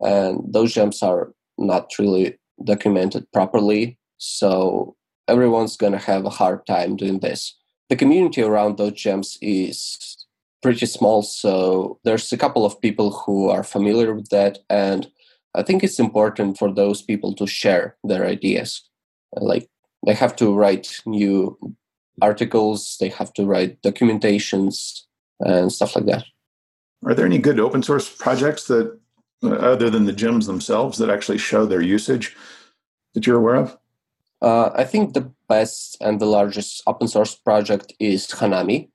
[0.00, 3.98] and those gems are not really documented properly.
[4.18, 4.96] So
[5.28, 7.54] everyone's gonna have a hard time doing this.
[7.88, 10.26] The community around those gems is
[10.62, 11.22] pretty small.
[11.22, 14.58] So there's a couple of people who are familiar with that.
[14.68, 15.08] And
[15.56, 18.82] I think it's important for those people to share their ideas.
[19.32, 19.68] Like
[20.04, 21.58] they have to write new
[22.20, 25.02] articles, they have to write documentations
[25.40, 26.24] and stuff like that.
[27.04, 28.98] Are there any good open source projects that,
[29.42, 32.36] uh, other than the gems themselves, that actually show their usage
[33.14, 33.78] that you're aware of?
[34.42, 38.90] Uh, I think the best and the largest open source project is Hanami.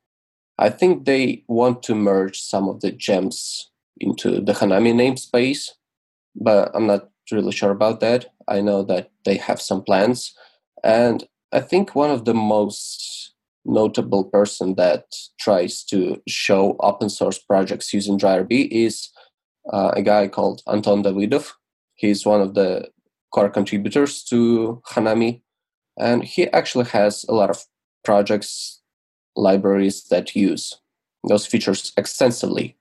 [0.60, 5.71] I think they want to merge some of the gems into the Hanami namespace,
[6.36, 8.26] but I'm not really sure about that.
[8.48, 10.34] I know that they have some plans.
[10.84, 13.34] And I think one of the most
[13.65, 15.06] notable person that
[15.39, 19.10] tries to show open source projects using dry-rb is
[19.72, 21.52] uh, a guy called Anton Davydov.
[21.96, 22.89] He's one of the
[23.32, 25.41] core contributors to Hanami,
[25.98, 27.63] and he actually has a lot of
[28.04, 28.82] projects,
[29.36, 30.74] libraries that use
[31.28, 32.78] those features extensively.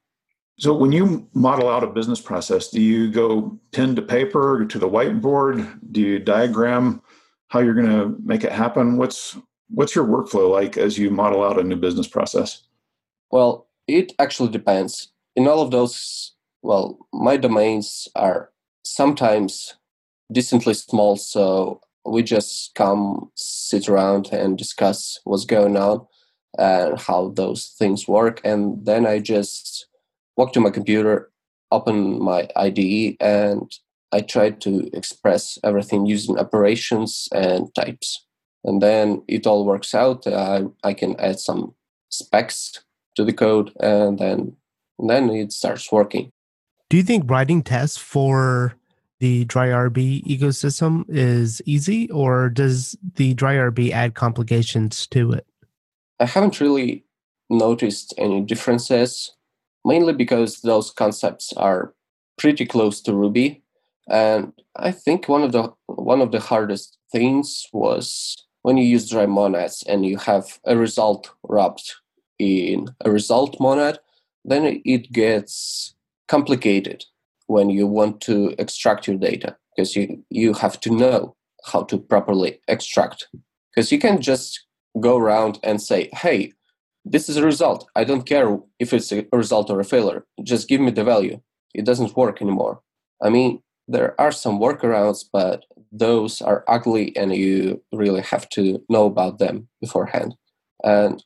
[0.60, 4.78] So, when you model out a business process, do you go pen to paper to
[4.78, 5.80] the whiteboard?
[5.90, 7.00] Do you diagram
[7.48, 8.98] how you're going to make it happen?
[8.98, 9.38] What's
[9.70, 12.62] what's your workflow like as you model out a new business process?
[13.30, 15.08] Well, it actually depends.
[15.34, 18.50] In all of those, well, my domains are
[18.84, 19.76] sometimes
[20.30, 26.06] decently small, so we just come sit around and discuss what's going on
[26.58, 29.86] and how those things work and then i just
[30.40, 31.30] walk to my computer
[31.70, 31.96] open
[32.30, 33.70] my ide and
[34.12, 38.26] i try to express everything using operations and types.
[38.62, 40.26] And then it all works out.
[40.26, 41.74] Uh, i can add some
[42.08, 42.82] specs
[43.16, 44.56] to the code and then
[44.98, 46.30] and then it starts working.
[46.90, 48.74] Do you think writing tests for
[49.20, 55.46] the dry-rb ecosystem is easy, or does the dry-rb add complications to it?
[56.18, 57.04] I haven't really
[57.48, 59.32] noticed any differences,
[59.84, 61.94] mainly because those concepts are
[62.38, 63.62] pretty close to Ruby.
[64.08, 69.08] And I think one of the one of the hardest things was when you use
[69.08, 71.96] dry monads and you have a result wrapped
[72.38, 73.98] in a result monad,
[74.44, 75.94] then it gets
[76.28, 77.04] complicated
[77.46, 81.98] when you want to extract your data because you, you have to know how to
[81.98, 83.28] properly extract.
[83.74, 84.66] Because you can just
[85.00, 86.52] go around and say, hey,
[87.04, 87.88] this is a result.
[87.96, 90.24] I don't care if it's a result or a failure.
[90.42, 91.40] Just give me the value.
[91.74, 92.80] It doesn't work anymore.
[93.22, 98.82] I mean, there are some workarounds, but those are ugly and you really have to
[98.88, 100.36] know about them beforehand.
[100.84, 101.22] And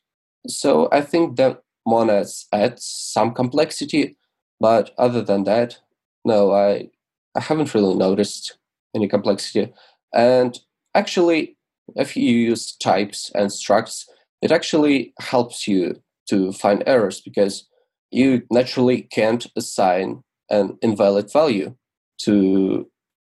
[0.48, 4.16] so I think that monads add some complexity,
[4.60, 5.78] but other than that,
[6.24, 6.90] no, I
[7.34, 8.56] I haven't really noticed
[8.94, 9.72] any complexity.
[10.14, 10.58] And
[10.94, 11.56] actually,
[11.96, 14.06] if you use types and structs,
[14.44, 17.66] it actually helps you to find errors because
[18.10, 21.74] you naturally can't assign an invalid value
[22.18, 22.88] to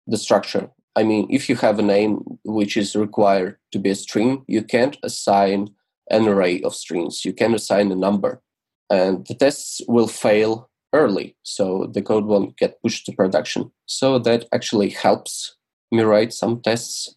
[0.06, 0.69] the structure.
[0.95, 4.62] I mean, if you have a name which is required to be a string, you
[4.63, 5.69] can't assign
[6.12, 7.26] an array of strings.
[7.26, 8.41] You can assign a number.
[8.91, 14.17] And the tests will fail early so the code won't get pushed to production so
[14.17, 15.56] that actually helps
[15.91, 17.15] me write some tests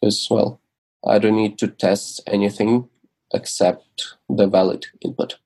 [0.00, 0.60] because well
[1.06, 2.88] i don't need to test anything
[3.32, 5.38] except the valid input.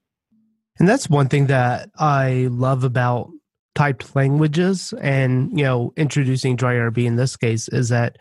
[0.79, 3.31] And that's one thing that i love about
[3.75, 8.19] typed languages and you know introducing dry-rb in this case is that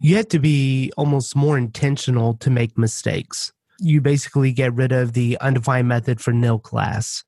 [0.00, 3.52] you have to be almost more intentional to make mistakes.
[3.80, 7.24] You basically get rid of the undefined method for nil class.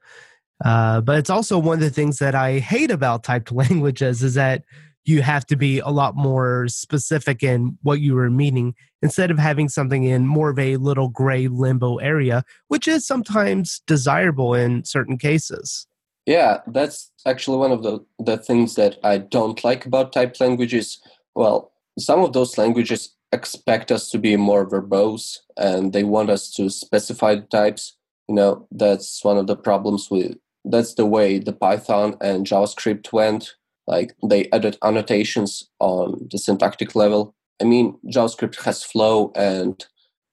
[0.63, 4.35] Uh, but it's also one of the things that I hate about typed languages is
[4.35, 4.65] that
[5.07, 8.75] you have to be a lot more specific in what you are meaning
[9.07, 13.81] instead of having something in more of a little gray limbo area, which is sometimes
[13.87, 15.87] desirable in certain cases.
[16.27, 21.01] Yeah, that's actually one of the, the things that I don't like about typed languages.
[21.37, 26.51] Well, some of those languages expect us to be more verbose and they want us
[26.55, 27.97] to specify the types.
[28.29, 33.13] You know, that's one of the problems with that's the way the Python and JavaScript
[33.13, 33.55] went.
[33.87, 37.35] Like they added annotations on the syntactic level.
[37.61, 39.85] I mean, JavaScript has Flow and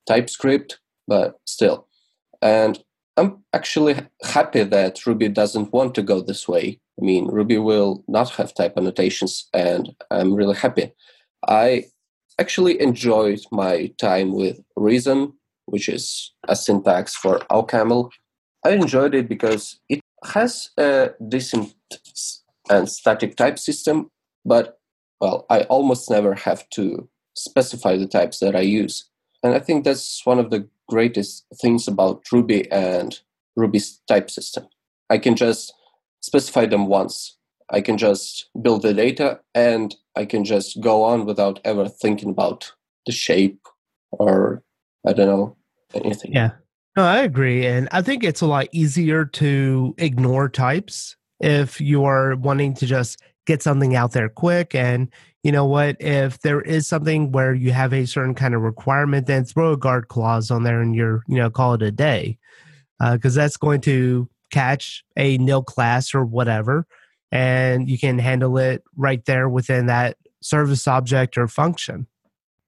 [0.07, 1.87] TypeScript, but still.
[2.41, 2.83] And
[3.15, 6.79] I'm actually happy that Ruby doesn't want to go this way.
[6.99, 10.91] I mean, Ruby will not have type annotations, and I'm really happy.
[11.47, 11.85] I
[12.39, 15.33] actually enjoyed my time with Reason,
[15.65, 18.11] which is a syntax for OCaml.
[18.65, 21.73] I enjoyed it because it has a decent
[22.69, 24.09] and static type system,
[24.45, 24.79] but
[25.19, 29.09] well, I almost never have to specify the types that I use.
[29.43, 33.19] And I think that's one of the greatest things about Ruby and
[33.55, 34.67] Ruby's type system.
[35.09, 35.73] I can just
[36.21, 37.37] specify them once.
[37.69, 42.29] I can just build the data and I can just go on without ever thinking
[42.29, 42.71] about
[43.05, 43.67] the shape
[44.11, 44.63] or
[45.07, 45.57] I don't know
[45.93, 46.33] anything.
[46.33, 46.51] Yeah.
[46.95, 47.65] No, I agree.
[47.65, 52.85] And I think it's a lot easier to ignore types if you are wanting to
[52.85, 54.75] just get something out there quick.
[54.75, 55.09] And
[55.43, 55.97] you know what?
[55.99, 59.77] If there is something where you have a certain kind of requirement, then throw a
[59.77, 62.37] guard clause on there and you're, you know, call it a day.
[62.99, 66.87] Because uh, that's going to catch a nil class or whatever.
[67.31, 72.07] And you can handle it right there within that service object or function.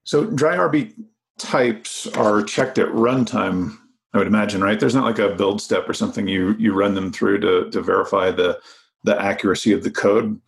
[0.03, 0.93] So dry-rb
[1.37, 3.77] types are checked at runtime
[4.15, 4.79] I would imagine, right?
[4.79, 7.81] There's not like a build step or something you you run them through to to
[7.81, 8.57] verify the
[9.03, 10.39] the accuracy of the code.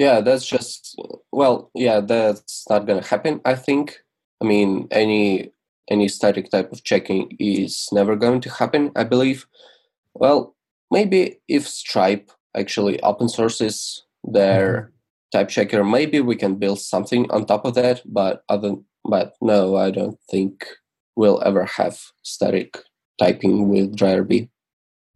[0.00, 0.98] Yeah, that's just
[1.30, 3.42] well, yeah, that's not gonna happen.
[3.44, 4.00] I think.
[4.40, 5.52] I mean, any
[5.90, 8.92] any static type of checking is never going to happen.
[8.96, 9.46] I believe.
[10.14, 10.56] Well,
[10.90, 15.38] maybe if Stripe actually open sources their mm-hmm.
[15.38, 18.00] type checker, maybe we can build something on top of that.
[18.06, 20.64] But other, but no, I don't think
[21.14, 22.78] we'll ever have static
[23.18, 24.48] typing with dry-rb.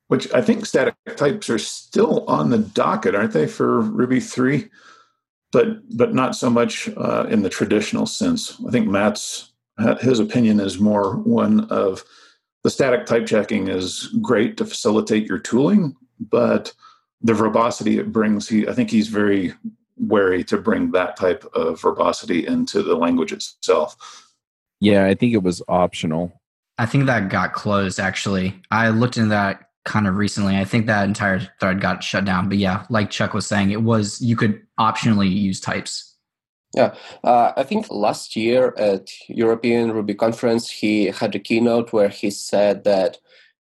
[0.09, 4.69] Which I think static types are still on the docket, aren't they, for Ruby three?
[5.51, 8.61] But but not so much uh, in the traditional sense.
[8.67, 9.53] I think Matz
[10.01, 12.05] his opinion is more one of
[12.63, 16.73] the static type checking is great to facilitate your tooling, but
[17.21, 19.53] the verbosity it brings, he I think he's very
[19.97, 23.97] wary to bring that type of verbosity into the language itself.
[24.81, 26.33] Yeah, I think it was optional.
[26.79, 28.61] I think that got closed actually.
[28.71, 30.57] I looked into that kind of recently.
[30.57, 32.49] I think that entire thread got shut down.
[32.49, 36.17] But yeah, like Chuck was saying, it was you could optionally use types.
[36.75, 42.09] Yeah, uh, I think last year at European Ruby conference, he had a keynote where
[42.09, 43.19] he said that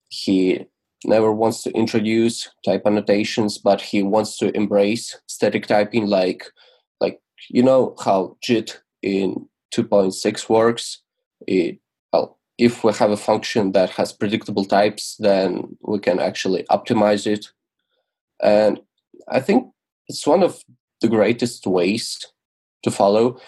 [0.09, 0.65] he
[1.05, 6.51] never wants to introduce type annotations, but he wants to embrace static typing, like
[6.99, 11.01] like you know how JIT in 2.6 works.
[11.47, 11.79] It,
[12.57, 17.47] if we have a function that has predictable types, then we can actually optimize it,
[18.41, 18.79] and
[19.27, 19.71] I think
[20.07, 20.63] it's one of
[21.01, 22.19] the greatest ways
[22.83, 23.39] to follow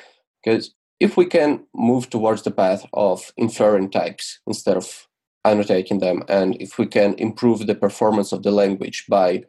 [0.44, 5.08] because if we can move towards the path of inferring types instead of
[5.46, 9.44] annotating them and if we can improve the performance of the language by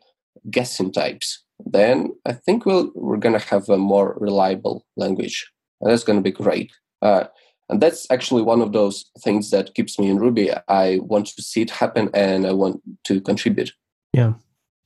[0.50, 5.50] guessing types then i think we'll, we're going to have a more reliable language.
[5.80, 6.72] And that's going to be great.
[7.02, 7.24] Uh,
[7.71, 11.43] and that's actually one of those things that keeps me in ruby i want to
[11.43, 13.73] see it happen and i want to contribute
[14.12, 14.35] yeah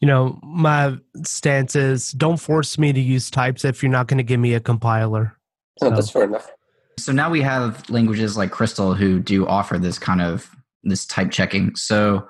[0.04, 4.18] you know, my stance is don't force me to use types if you're not going
[4.18, 5.34] to give me a compiler.
[5.80, 5.92] Oh, so.
[5.92, 6.50] Oh, that's fair enough.
[6.98, 11.30] So now we have languages like Crystal who do offer this kind of this type
[11.30, 11.74] checking.
[11.74, 12.28] So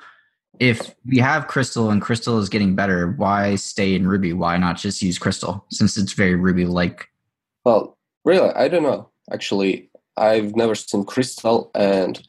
[0.61, 4.33] if we have Crystal and Crystal is getting better, why stay in Ruby?
[4.33, 7.09] Why not just use Crystal since it's very Ruby like?
[7.65, 9.11] Well, really, I don't know.
[9.33, 12.23] Actually, I've never seen Crystal, and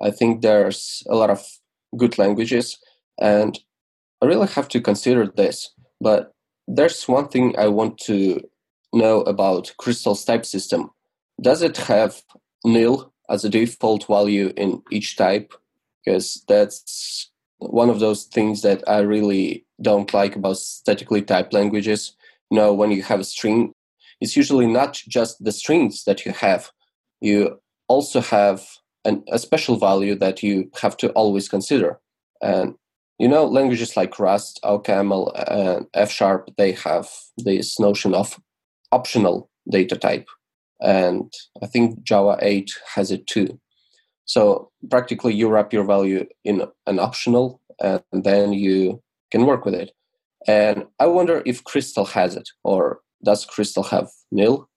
[0.00, 1.44] I think there's a lot of
[1.96, 2.78] good languages.
[3.20, 3.58] And
[4.22, 5.70] I really have to consider this,
[6.00, 6.32] but
[6.66, 8.40] there's one thing I want to
[8.92, 10.90] know about Crystal's type system.
[11.40, 12.22] Does it have
[12.64, 15.54] nil as a default value in each type?
[16.04, 22.16] Because that's one of those things that I really don't like about statically typed languages.
[22.50, 23.72] You know, when you have a string,
[24.20, 26.70] it's usually not just the strings that you have.
[27.20, 28.66] You also have
[29.04, 31.98] an, a special value that you have to always consider.
[32.42, 32.74] And
[33.18, 38.38] you know languages like rust ocaml and f sharp they have this notion of
[38.92, 40.28] optional data type.
[40.80, 43.60] And i think java 8 has it too.
[44.24, 49.74] So practically you wrap your value in an optional and then you can work with
[49.74, 49.90] it.
[50.46, 54.68] And i wonder if crystal has it or does crystal have nil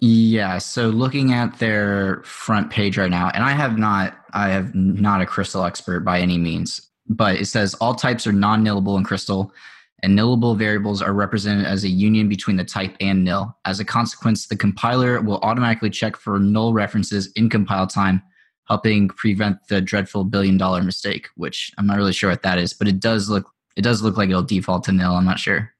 [0.00, 4.74] yeah so looking at their front page right now and i have not i have
[4.74, 9.04] not a crystal expert by any means but it says all types are non-nillable in
[9.04, 9.52] Crystal,
[10.02, 13.54] and nillable variables are represented as a union between the type and nil.
[13.64, 18.22] As a consequence, the compiler will automatically check for null references in compile time,
[18.68, 21.26] helping prevent the dreadful billion-dollar mistake.
[21.34, 24.16] Which I'm not really sure what that is, but it does look it does look
[24.16, 25.12] like it'll default to nil.
[25.12, 25.72] I'm not sure.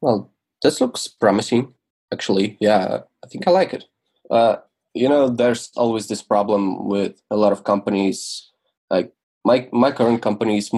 [0.00, 1.72] Well, this looks promising.
[2.14, 3.84] Actually, yeah, I think I like it.
[4.30, 4.56] Uh,
[4.94, 8.50] you know, there's always this problem with a lot of companies
[8.90, 9.12] like
[9.44, 10.70] my my current company is,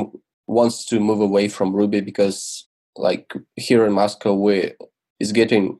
[0.46, 2.66] wants to move away from Ruby because
[2.96, 4.72] like here in Moscow we
[5.20, 5.78] is getting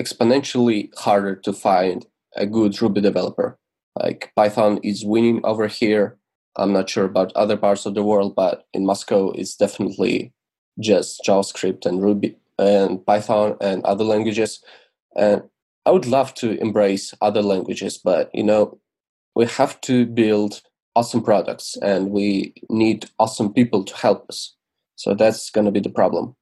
[0.00, 3.58] exponentially harder to find a good Ruby developer.
[3.98, 6.18] Like Python is winning over here.
[6.56, 10.32] I'm not sure about other parts of the world, but in Moscow it's definitely
[10.78, 14.62] just JavaScript and Ruby and Python and other languages.
[15.16, 15.42] And
[15.84, 18.78] I would love to embrace other languages, but you know,
[19.34, 20.62] we have to build
[20.94, 24.54] awesome products and we need awesome people to help us.
[24.96, 26.34] So that's going to be the problem.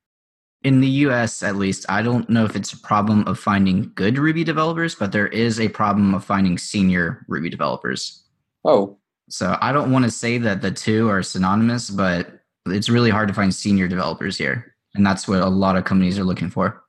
[0.63, 4.17] In the US, at least, I don't know if it's a problem of finding good
[4.17, 8.25] Ruby developers, but there is a problem of finding senior Ruby developers.
[8.65, 8.97] Oh.
[9.29, 13.29] So I don't want to say that the two are synonymous, but it's really hard
[13.29, 14.75] to find senior developers here.
[14.95, 16.83] And that's what a lot of companies are looking for.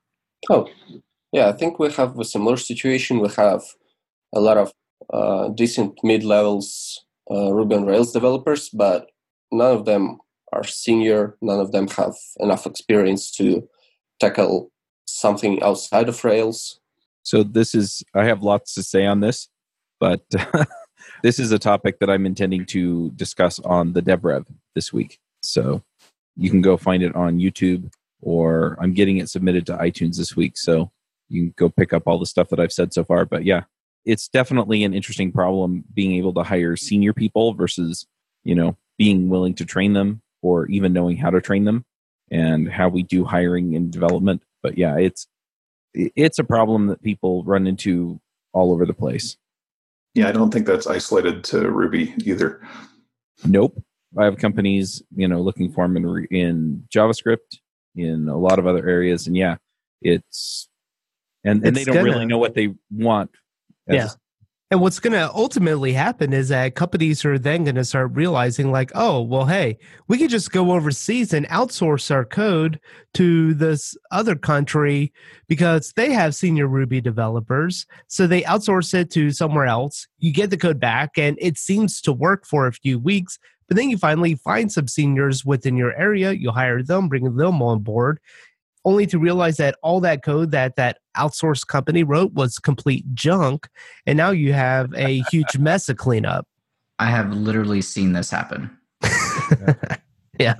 [0.49, 0.69] Oh,
[1.36, 1.49] yeah.
[1.49, 3.19] I think we have a similar situation.
[3.19, 3.63] We have
[4.33, 4.73] a lot of
[5.13, 9.09] uh, decent mid levels uh, Ruby on Rails developers, but
[9.51, 10.19] none of them
[10.53, 11.36] are senior.
[11.41, 13.67] None of them have enough experience to
[14.19, 14.71] tackle
[15.07, 16.79] something outside of Rails.
[17.23, 19.49] So this is I have lots to say on this,
[19.99, 20.23] but
[21.23, 25.19] this is a topic that I'm intending to discuss on the DevRev this week.
[25.41, 25.83] So
[26.36, 30.36] you can go find it on YouTube or I'm getting it submitted to iTunes this
[30.36, 30.57] week.
[30.57, 30.91] So
[31.36, 33.25] you can go pick up all the stuff that I've said so far.
[33.25, 33.63] But yeah,
[34.05, 38.05] it's definitely an interesting problem being able to hire senior people versus,
[38.43, 41.86] you know, being willing to train them or even knowing how to train them
[42.31, 44.43] and how we do hiring and development.
[44.63, 45.27] But yeah, it's
[45.93, 48.19] it's a problem that people run into
[48.53, 49.38] all over the place.
[50.13, 52.65] Yeah, I don't think that's isolated to Ruby either.
[53.43, 53.81] Nope.
[54.17, 57.59] I have companies, you know, looking for them in, in JavaScript,
[57.95, 59.57] in a lot of other areas, and yeah,
[60.01, 60.69] it's
[61.45, 63.31] and, and they don't gonna- really know what they want.
[63.87, 64.07] as- Yeah.
[64.71, 68.71] And what's going to ultimately happen is that companies are then going to start realizing,
[68.71, 69.77] like, oh, well, hey,
[70.07, 72.79] we could just go overseas and outsource our code
[73.13, 75.13] to this other country
[75.47, 77.85] because they have senior Ruby developers.
[78.07, 80.07] So they outsource it to somewhere else.
[80.17, 83.37] You get the code back, and it seems to work for a few weeks.
[83.67, 86.31] But then you finally find some seniors within your area.
[86.31, 88.19] You hire them, bring them on board,
[88.86, 93.67] only to realize that all that code that that outsourced company wrote was complete junk
[94.05, 96.47] and now you have a huge mess to clean up
[96.99, 98.69] I have literally seen this happen.
[100.39, 100.55] yeah.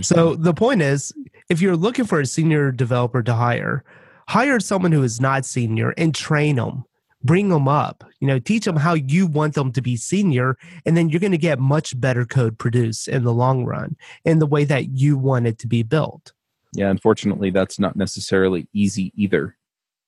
[0.00, 1.12] So the point is
[1.48, 3.84] if you're looking for a senior developer to hire
[4.28, 6.84] hire someone who is not senior and train them
[7.24, 8.04] bring them up.
[8.20, 11.32] You know teach them how you want them to be senior and then you're going
[11.32, 15.18] to get much better code produced in the long run in the way that you
[15.18, 16.32] want it to be built
[16.72, 19.56] yeah, unfortunately, that's not necessarily easy either.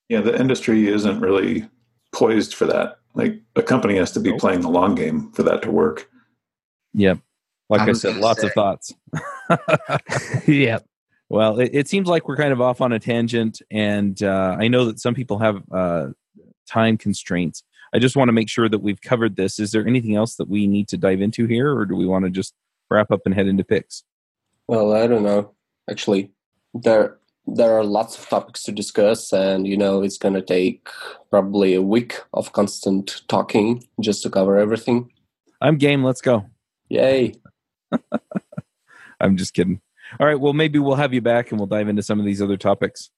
[0.09, 1.67] Yeah, the industry isn't really
[2.13, 2.99] poised for that.
[3.13, 4.39] Like a company has to be Nope.
[4.39, 6.09] playing the long game for that to work.
[6.93, 7.19] Yep.
[7.69, 8.93] Like I I, said, gonna lots of thoughts.
[10.47, 10.79] yeah
[11.29, 14.67] Well, it, it seems like we're kind of off on a tangent, and uh, I
[14.67, 16.07] know that some people have uh,
[16.69, 17.63] time constraints.
[17.93, 19.59] I just want to make sure that we've covered this.
[19.59, 22.25] Is there anything else that we need to dive into here, or do we want
[22.25, 22.53] to just
[22.89, 24.03] wrap up and head into picks?
[24.67, 25.53] Well, I don't know.
[25.89, 26.31] Actually,
[26.75, 27.17] there
[27.47, 30.87] there are lots of topics to discuss, and you know it's gonna take
[31.29, 35.11] probably a week of constant talking just to cover everything.
[35.61, 36.03] I'm game.
[36.03, 36.45] Let's go.
[36.89, 37.35] Yay!
[39.19, 39.81] I'm just kidding.
[40.19, 40.39] All right.
[40.39, 43.09] Well, maybe we'll have you back and we'll dive into some of these other topics.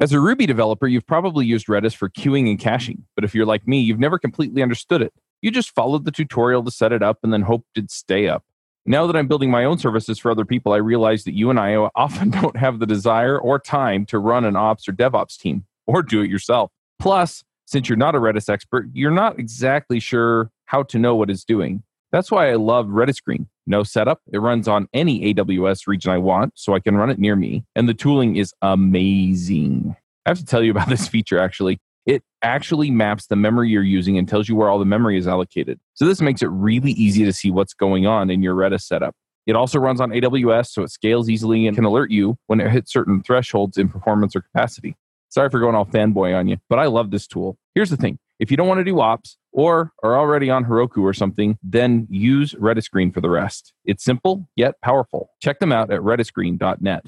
[0.00, 3.04] As a Ruby developer, you've probably used Redis for queuing and caching.
[3.14, 5.12] But if you're like me, you've never completely understood it.
[5.40, 8.42] You just followed the tutorial to set it up and then hoped it'd stay up.
[8.86, 11.58] Now that I'm building my own services for other people, I realize that you and
[11.58, 15.64] I often don't have the desire or time to run an ops or DevOps team
[15.86, 16.70] or do it yourself.
[16.98, 21.30] Plus, since you're not a Redis expert, you're not exactly sure how to know what
[21.30, 21.82] it's doing.
[22.12, 23.48] That's why I love Redis Green.
[23.66, 24.20] No setup.
[24.32, 27.64] It runs on any AWS region I want, so I can run it near me.
[27.74, 29.96] And the tooling is amazing.
[30.26, 31.80] I have to tell you about this feature actually.
[32.06, 35.26] It actually maps the memory you're using and tells you where all the memory is
[35.26, 35.80] allocated.
[35.94, 39.14] So this makes it really easy to see what's going on in your Redis setup.
[39.46, 42.70] It also runs on AWS, so it scales easily and can alert you when it
[42.70, 44.96] hits certain thresholds in performance or capacity.
[45.28, 47.58] Sorry for going all fanboy on you, but I love this tool.
[47.74, 50.98] Here's the thing if you don't want to do ops or are already on Heroku
[50.98, 53.72] or something, then use Redis Green for the rest.
[53.84, 55.30] It's simple yet powerful.
[55.40, 57.06] Check them out at redisgreen.net.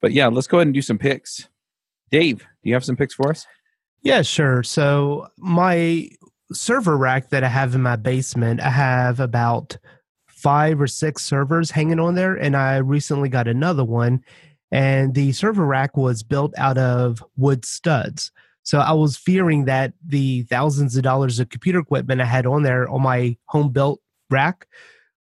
[0.00, 1.48] But yeah, let's go ahead and do some picks.
[2.10, 3.46] Dave, do you have some picks for us?
[4.04, 4.62] Yeah, sure.
[4.62, 6.10] So my
[6.52, 9.78] server rack that I have in my basement, I have about
[10.26, 14.22] five or six servers hanging on there, and I recently got another one.
[14.70, 18.30] And the server rack was built out of wood studs.
[18.62, 22.62] So I was fearing that the thousands of dollars of computer equipment I had on
[22.62, 24.00] there on my home built
[24.30, 24.66] rack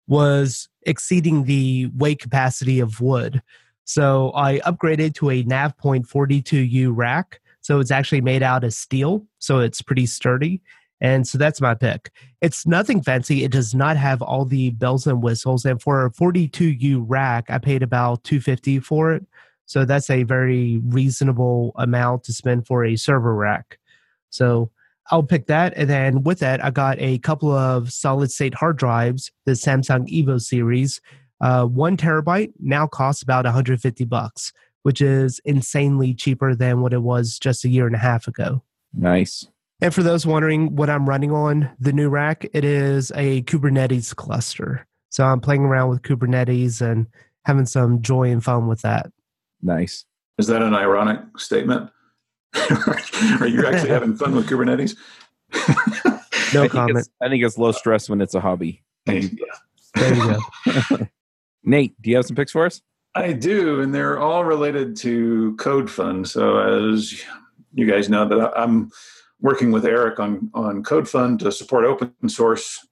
[0.07, 3.43] was exceeding the weight capacity of wood.
[3.83, 7.40] So I upgraded to a NavePoint 42U rack.
[7.61, 9.25] So it's actually made out of steel.
[9.39, 10.61] So it's pretty sturdy.
[10.99, 12.11] And so that's my pick.
[12.41, 13.43] It's nothing fancy.
[13.43, 15.65] It does not have all the bells and whistles.
[15.65, 19.25] And for a 42U rack, I paid about 250 for it.
[19.65, 23.79] So that's a very reasonable amount to spend for a server rack.
[24.29, 24.69] So
[25.09, 25.73] I'll pick that.
[25.75, 30.07] And then with that, I got a couple of solid state hard drives, the Samsung
[30.07, 31.01] Evo series.
[31.41, 34.53] Uh, one terabyte now costs about 150 bucks,
[34.83, 38.63] which is insanely cheaper than what it was just a year and a half ago.
[38.93, 39.47] Nice.
[39.81, 44.15] And for those wondering what I'm running on the new rack, it is a Kubernetes
[44.15, 44.85] cluster.
[45.09, 47.07] So I'm playing around with Kubernetes and
[47.45, 49.11] having some joy and fun with that.
[49.61, 50.05] Nice.
[50.37, 51.89] Is that an ironic statement?
[53.39, 54.95] Are you actually having fun with Kubernetes?
[56.53, 56.99] No I comment.
[56.99, 58.83] It's, I think it's low stress when it's a hobby.
[59.05, 59.29] Hey,
[59.95, 61.07] There you go.
[61.63, 62.81] Nate, do you have some picks for us?
[63.13, 66.27] I do, and they're all related to Code Fund.
[66.27, 67.21] So, as
[67.73, 68.89] you guys know, that I'm
[69.41, 72.87] working with Eric on on Code Fund to support open source,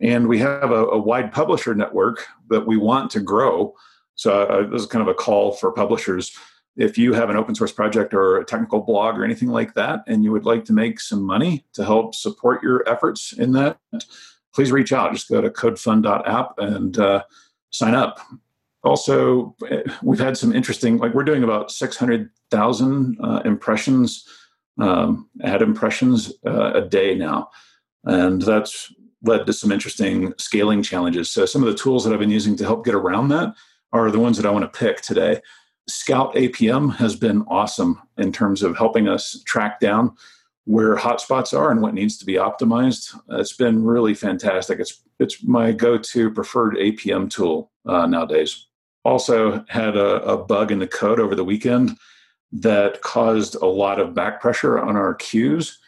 [0.00, 3.74] and we have a, a wide publisher network that we want to grow.
[4.16, 6.36] So, uh, this is kind of a call for publishers.
[6.76, 10.00] If you have an open source project or a technical blog or anything like that,
[10.08, 13.78] and you would like to make some money to help support your efforts in that,
[14.54, 15.12] please reach out.
[15.12, 17.22] Just go to codefund.app and uh,
[17.70, 18.18] sign up
[18.84, 19.54] also
[20.02, 24.26] we've had some interesting like we're doing about 600000 uh, impressions
[24.78, 27.50] um, ad impressions uh, a day now.
[28.04, 31.30] And that's led to some interesting scaling challenges.
[31.30, 33.54] So some of the tools that i've been using to help get around that
[33.92, 35.40] are the ones that i want to pick today.
[35.88, 40.16] Scout apm has been awesome in terms of helping us track down
[40.64, 43.18] where hotspots are and what needs to be optimized.
[43.30, 44.78] It's been really fantastic.
[44.80, 48.66] It's it's my go-to preferred apm tool uh, nowadays
[49.04, 51.96] also had a, a bug in the code over the weekend
[52.52, 55.78] that caused a lot of back pressure on our queues.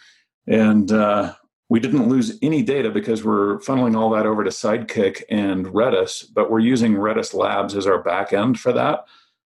[0.46, 1.34] And uh,
[1.68, 6.26] we didn't lose any data because we're funneling all that over to Sidekiq and Redis,
[6.32, 9.04] but we're using Redis Labs as our backend for that.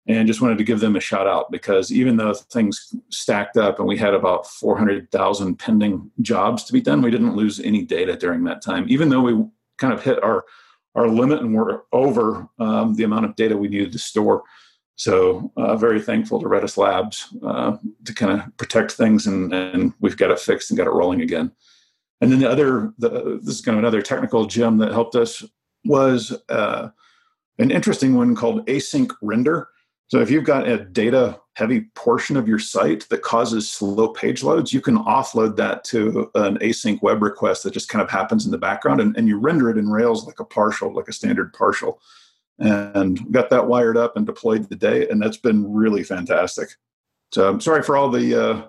[0.09, 3.77] And just wanted to give them a shout out because even though things stacked up
[3.77, 8.15] and we had about 400,000 pending jobs to be done, we didn't lose any data
[8.15, 9.45] during that time, even though we
[9.77, 10.45] kind of hit our
[10.97, 14.43] our limit and we're over um, the amount of data we needed to store.
[14.95, 19.93] So uh, very thankful to Redis Labs uh, to kind of protect things, and, and,
[19.99, 21.51] we've got it fixed and got it rolling again.
[22.19, 25.43] And then the other, the, this is kind of another technical gem that helped us
[25.85, 26.89] was uh,
[27.59, 29.69] an interesting one called async render.
[30.07, 34.43] So if you've got a data heavy portion of your site that causes slow page
[34.43, 38.45] loads, you can offload that to an async web request that just kind of happens
[38.45, 41.13] in the background and, and you render it in Rails like a partial, like a
[41.13, 41.99] standard partial.
[42.59, 46.69] And got that wired up and deployed today, and that's been really fantastic.
[47.31, 48.67] So I'm sorry for all the uh,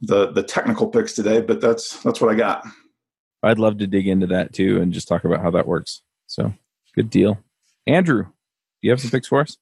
[0.00, 2.64] the the technical picks today, but that's that's what I got.
[3.44, 6.02] I'd love to dig into that too and just talk about how that works.
[6.26, 6.52] So
[6.96, 7.38] good deal.
[7.86, 8.30] Andrew, do
[8.82, 9.56] you have some picks for us?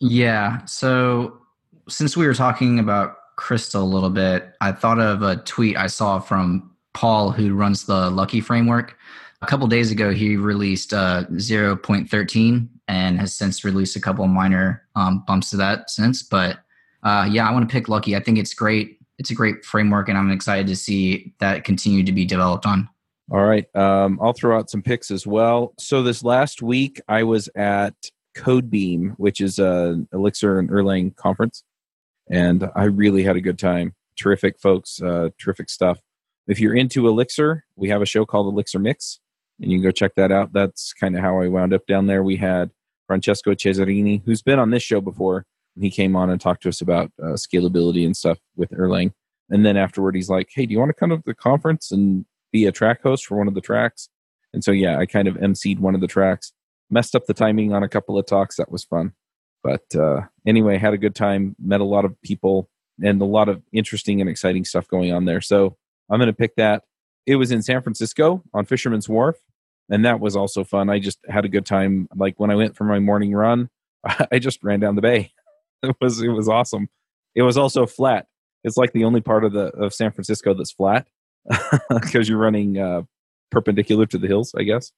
[0.00, 0.64] Yeah.
[0.64, 1.39] So
[1.88, 5.86] since we were talking about Crystal a little bit, I thought of a tweet I
[5.86, 8.96] saw from Paul, who runs the Lucky framework.
[9.42, 14.82] A couple days ago, he released uh, 0.13 and has since released a couple minor
[14.96, 16.22] um, bumps to that since.
[16.22, 16.58] But
[17.02, 18.14] uh, yeah, I want to pick Lucky.
[18.14, 18.98] I think it's great.
[19.18, 22.88] It's a great framework, and I'm excited to see that continue to be developed on.
[23.30, 23.64] All right.
[23.76, 25.72] Um, I'll throw out some picks as well.
[25.78, 27.94] So this last week, I was at
[28.36, 31.62] Codebeam, which is a Elixir and Erlang conference,
[32.30, 33.94] and I really had a good time.
[34.16, 36.00] Terrific folks, uh, terrific stuff.
[36.46, 39.20] If you're into Elixir, we have a show called Elixir Mix,
[39.60, 40.52] and you can go check that out.
[40.52, 42.22] That's kind of how I wound up down there.
[42.22, 42.70] We had
[43.06, 45.46] Francesco Cesarini, who's been on this show before.
[45.78, 49.12] He came on and talked to us about uh, scalability and stuff with Erlang.
[49.48, 52.24] And then afterward, he's like, "Hey, do you want to come to the conference and
[52.52, 54.08] be a track host for one of the tracks?"
[54.52, 56.52] And so, yeah, I kind of emceed one of the tracks
[56.90, 58.56] messed up the timing on a couple of talks.
[58.56, 59.12] That was fun.
[59.62, 62.68] But uh, anyway, had a good time, met a lot of people,
[63.02, 65.40] and a lot of interesting and exciting stuff going on there.
[65.40, 65.76] So
[66.10, 66.84] I'm going to pick that.
[67.26, 69.36] It was in San Francisco on Fisherman's Wharf,
[69.88, 70.88] and that was also fun.
[70.88, 72.08] I just had a good time.
[72.14, 73.68] Like when I went for my morning run,
[74.32, 75.32] I just ran down the bay.
[75.82, 76.90] It was it was awesome.
[77.34, 78.26] It was also flat.
[78.64, 81.08] It's like the only part of the of San Francisco that's flat
[81.88, 83.04] because you're running uh,
[83.50, 84.92] perpendicular to the hills, I guess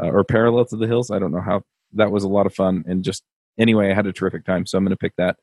[0.00, 1.10] uh, or parallel to the hills.
[1.10, 1.62] I don't know how
[1.94, 3.22] that was a lot of fun and just
[3.58, 4.66] anyway, I had a terrific time.
[4.66, 5.36] So I'm going to pick that.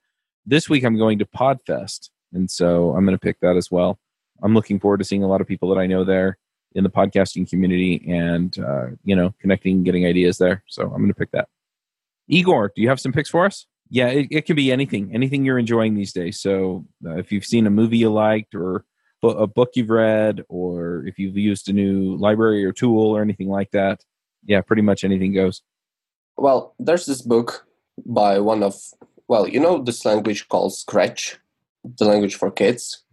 [0.45, 3.99] This week I'm going to Podfest, and so I'm going to pick that as well.
[4.41, 6.37] I'm looking forward to seeing a lot of people that I know there
[6.73, 10.63] in the podcasting community and uh, you know connecting, getting ideas there.
[10.67, 11.49] So I'm going to pick that.
[12.27, 13.65] Igor, do you have some picks for us?
[13.89, 16.39] Yeah, it, it can be anything, anything you're enjoying these days.
[16.39, 18.85] So uh, if you've seen a movie you liked or
[19.23, 23.49] a book you've read, or if you've used a new library or tool or anything
[23.49, 24.01] like that,
[24.45, 25.63] yeah, pretty much anything goes.
[26.37, 27.65] Well, there's this book
[28.05, 28.75] by one of
[29.27, 31.37] well, you know this language called Scratch,
[31.83, 33.03] the language for kids.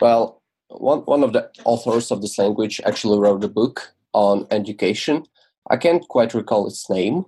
[0.00, 5.24] Well, one one of the authors of this language actually wrote a book on education.
[5.70, 7.24] I can't quite recall its name,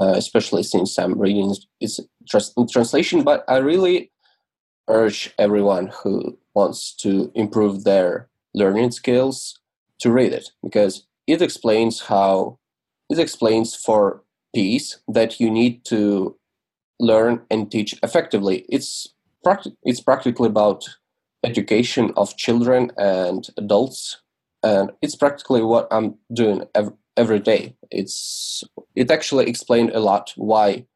[0.00, 3.22] uh, especially since I'm reading its translation.
[3.22, 4.12] But I really
[4.88, 9.58] urge everyone who wants to improve their learning skills
[9.98, 12.58] to read it because it explains how
[13.10, 14.22] it explains for
[14.56, 16.36] Ps that you need to
[16.98, 18.64] learn and teach effectively.
[18.68, 19.14] It's
[19.46, 20.84] practi- it's practically about
[21.44, 24.22] education of children and adults,
[24.62, 27.76] and it's practically what I'm doing ev- every day.
[27.90, 30.86] It's it actually explained a lot why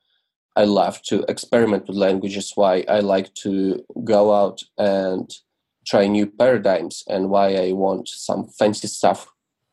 [0.56, 5.30] I love to experiment with languages, why I like to go out and
[5.86, 9.28] try new paradigms, and why I want some fancy stuff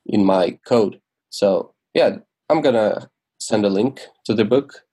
[0.06, 1.02] in my code.
[1.30, 2.18] So, yeah,
[2.50, 3.10] I'm to
[3.48, 4.84] send a link to the book.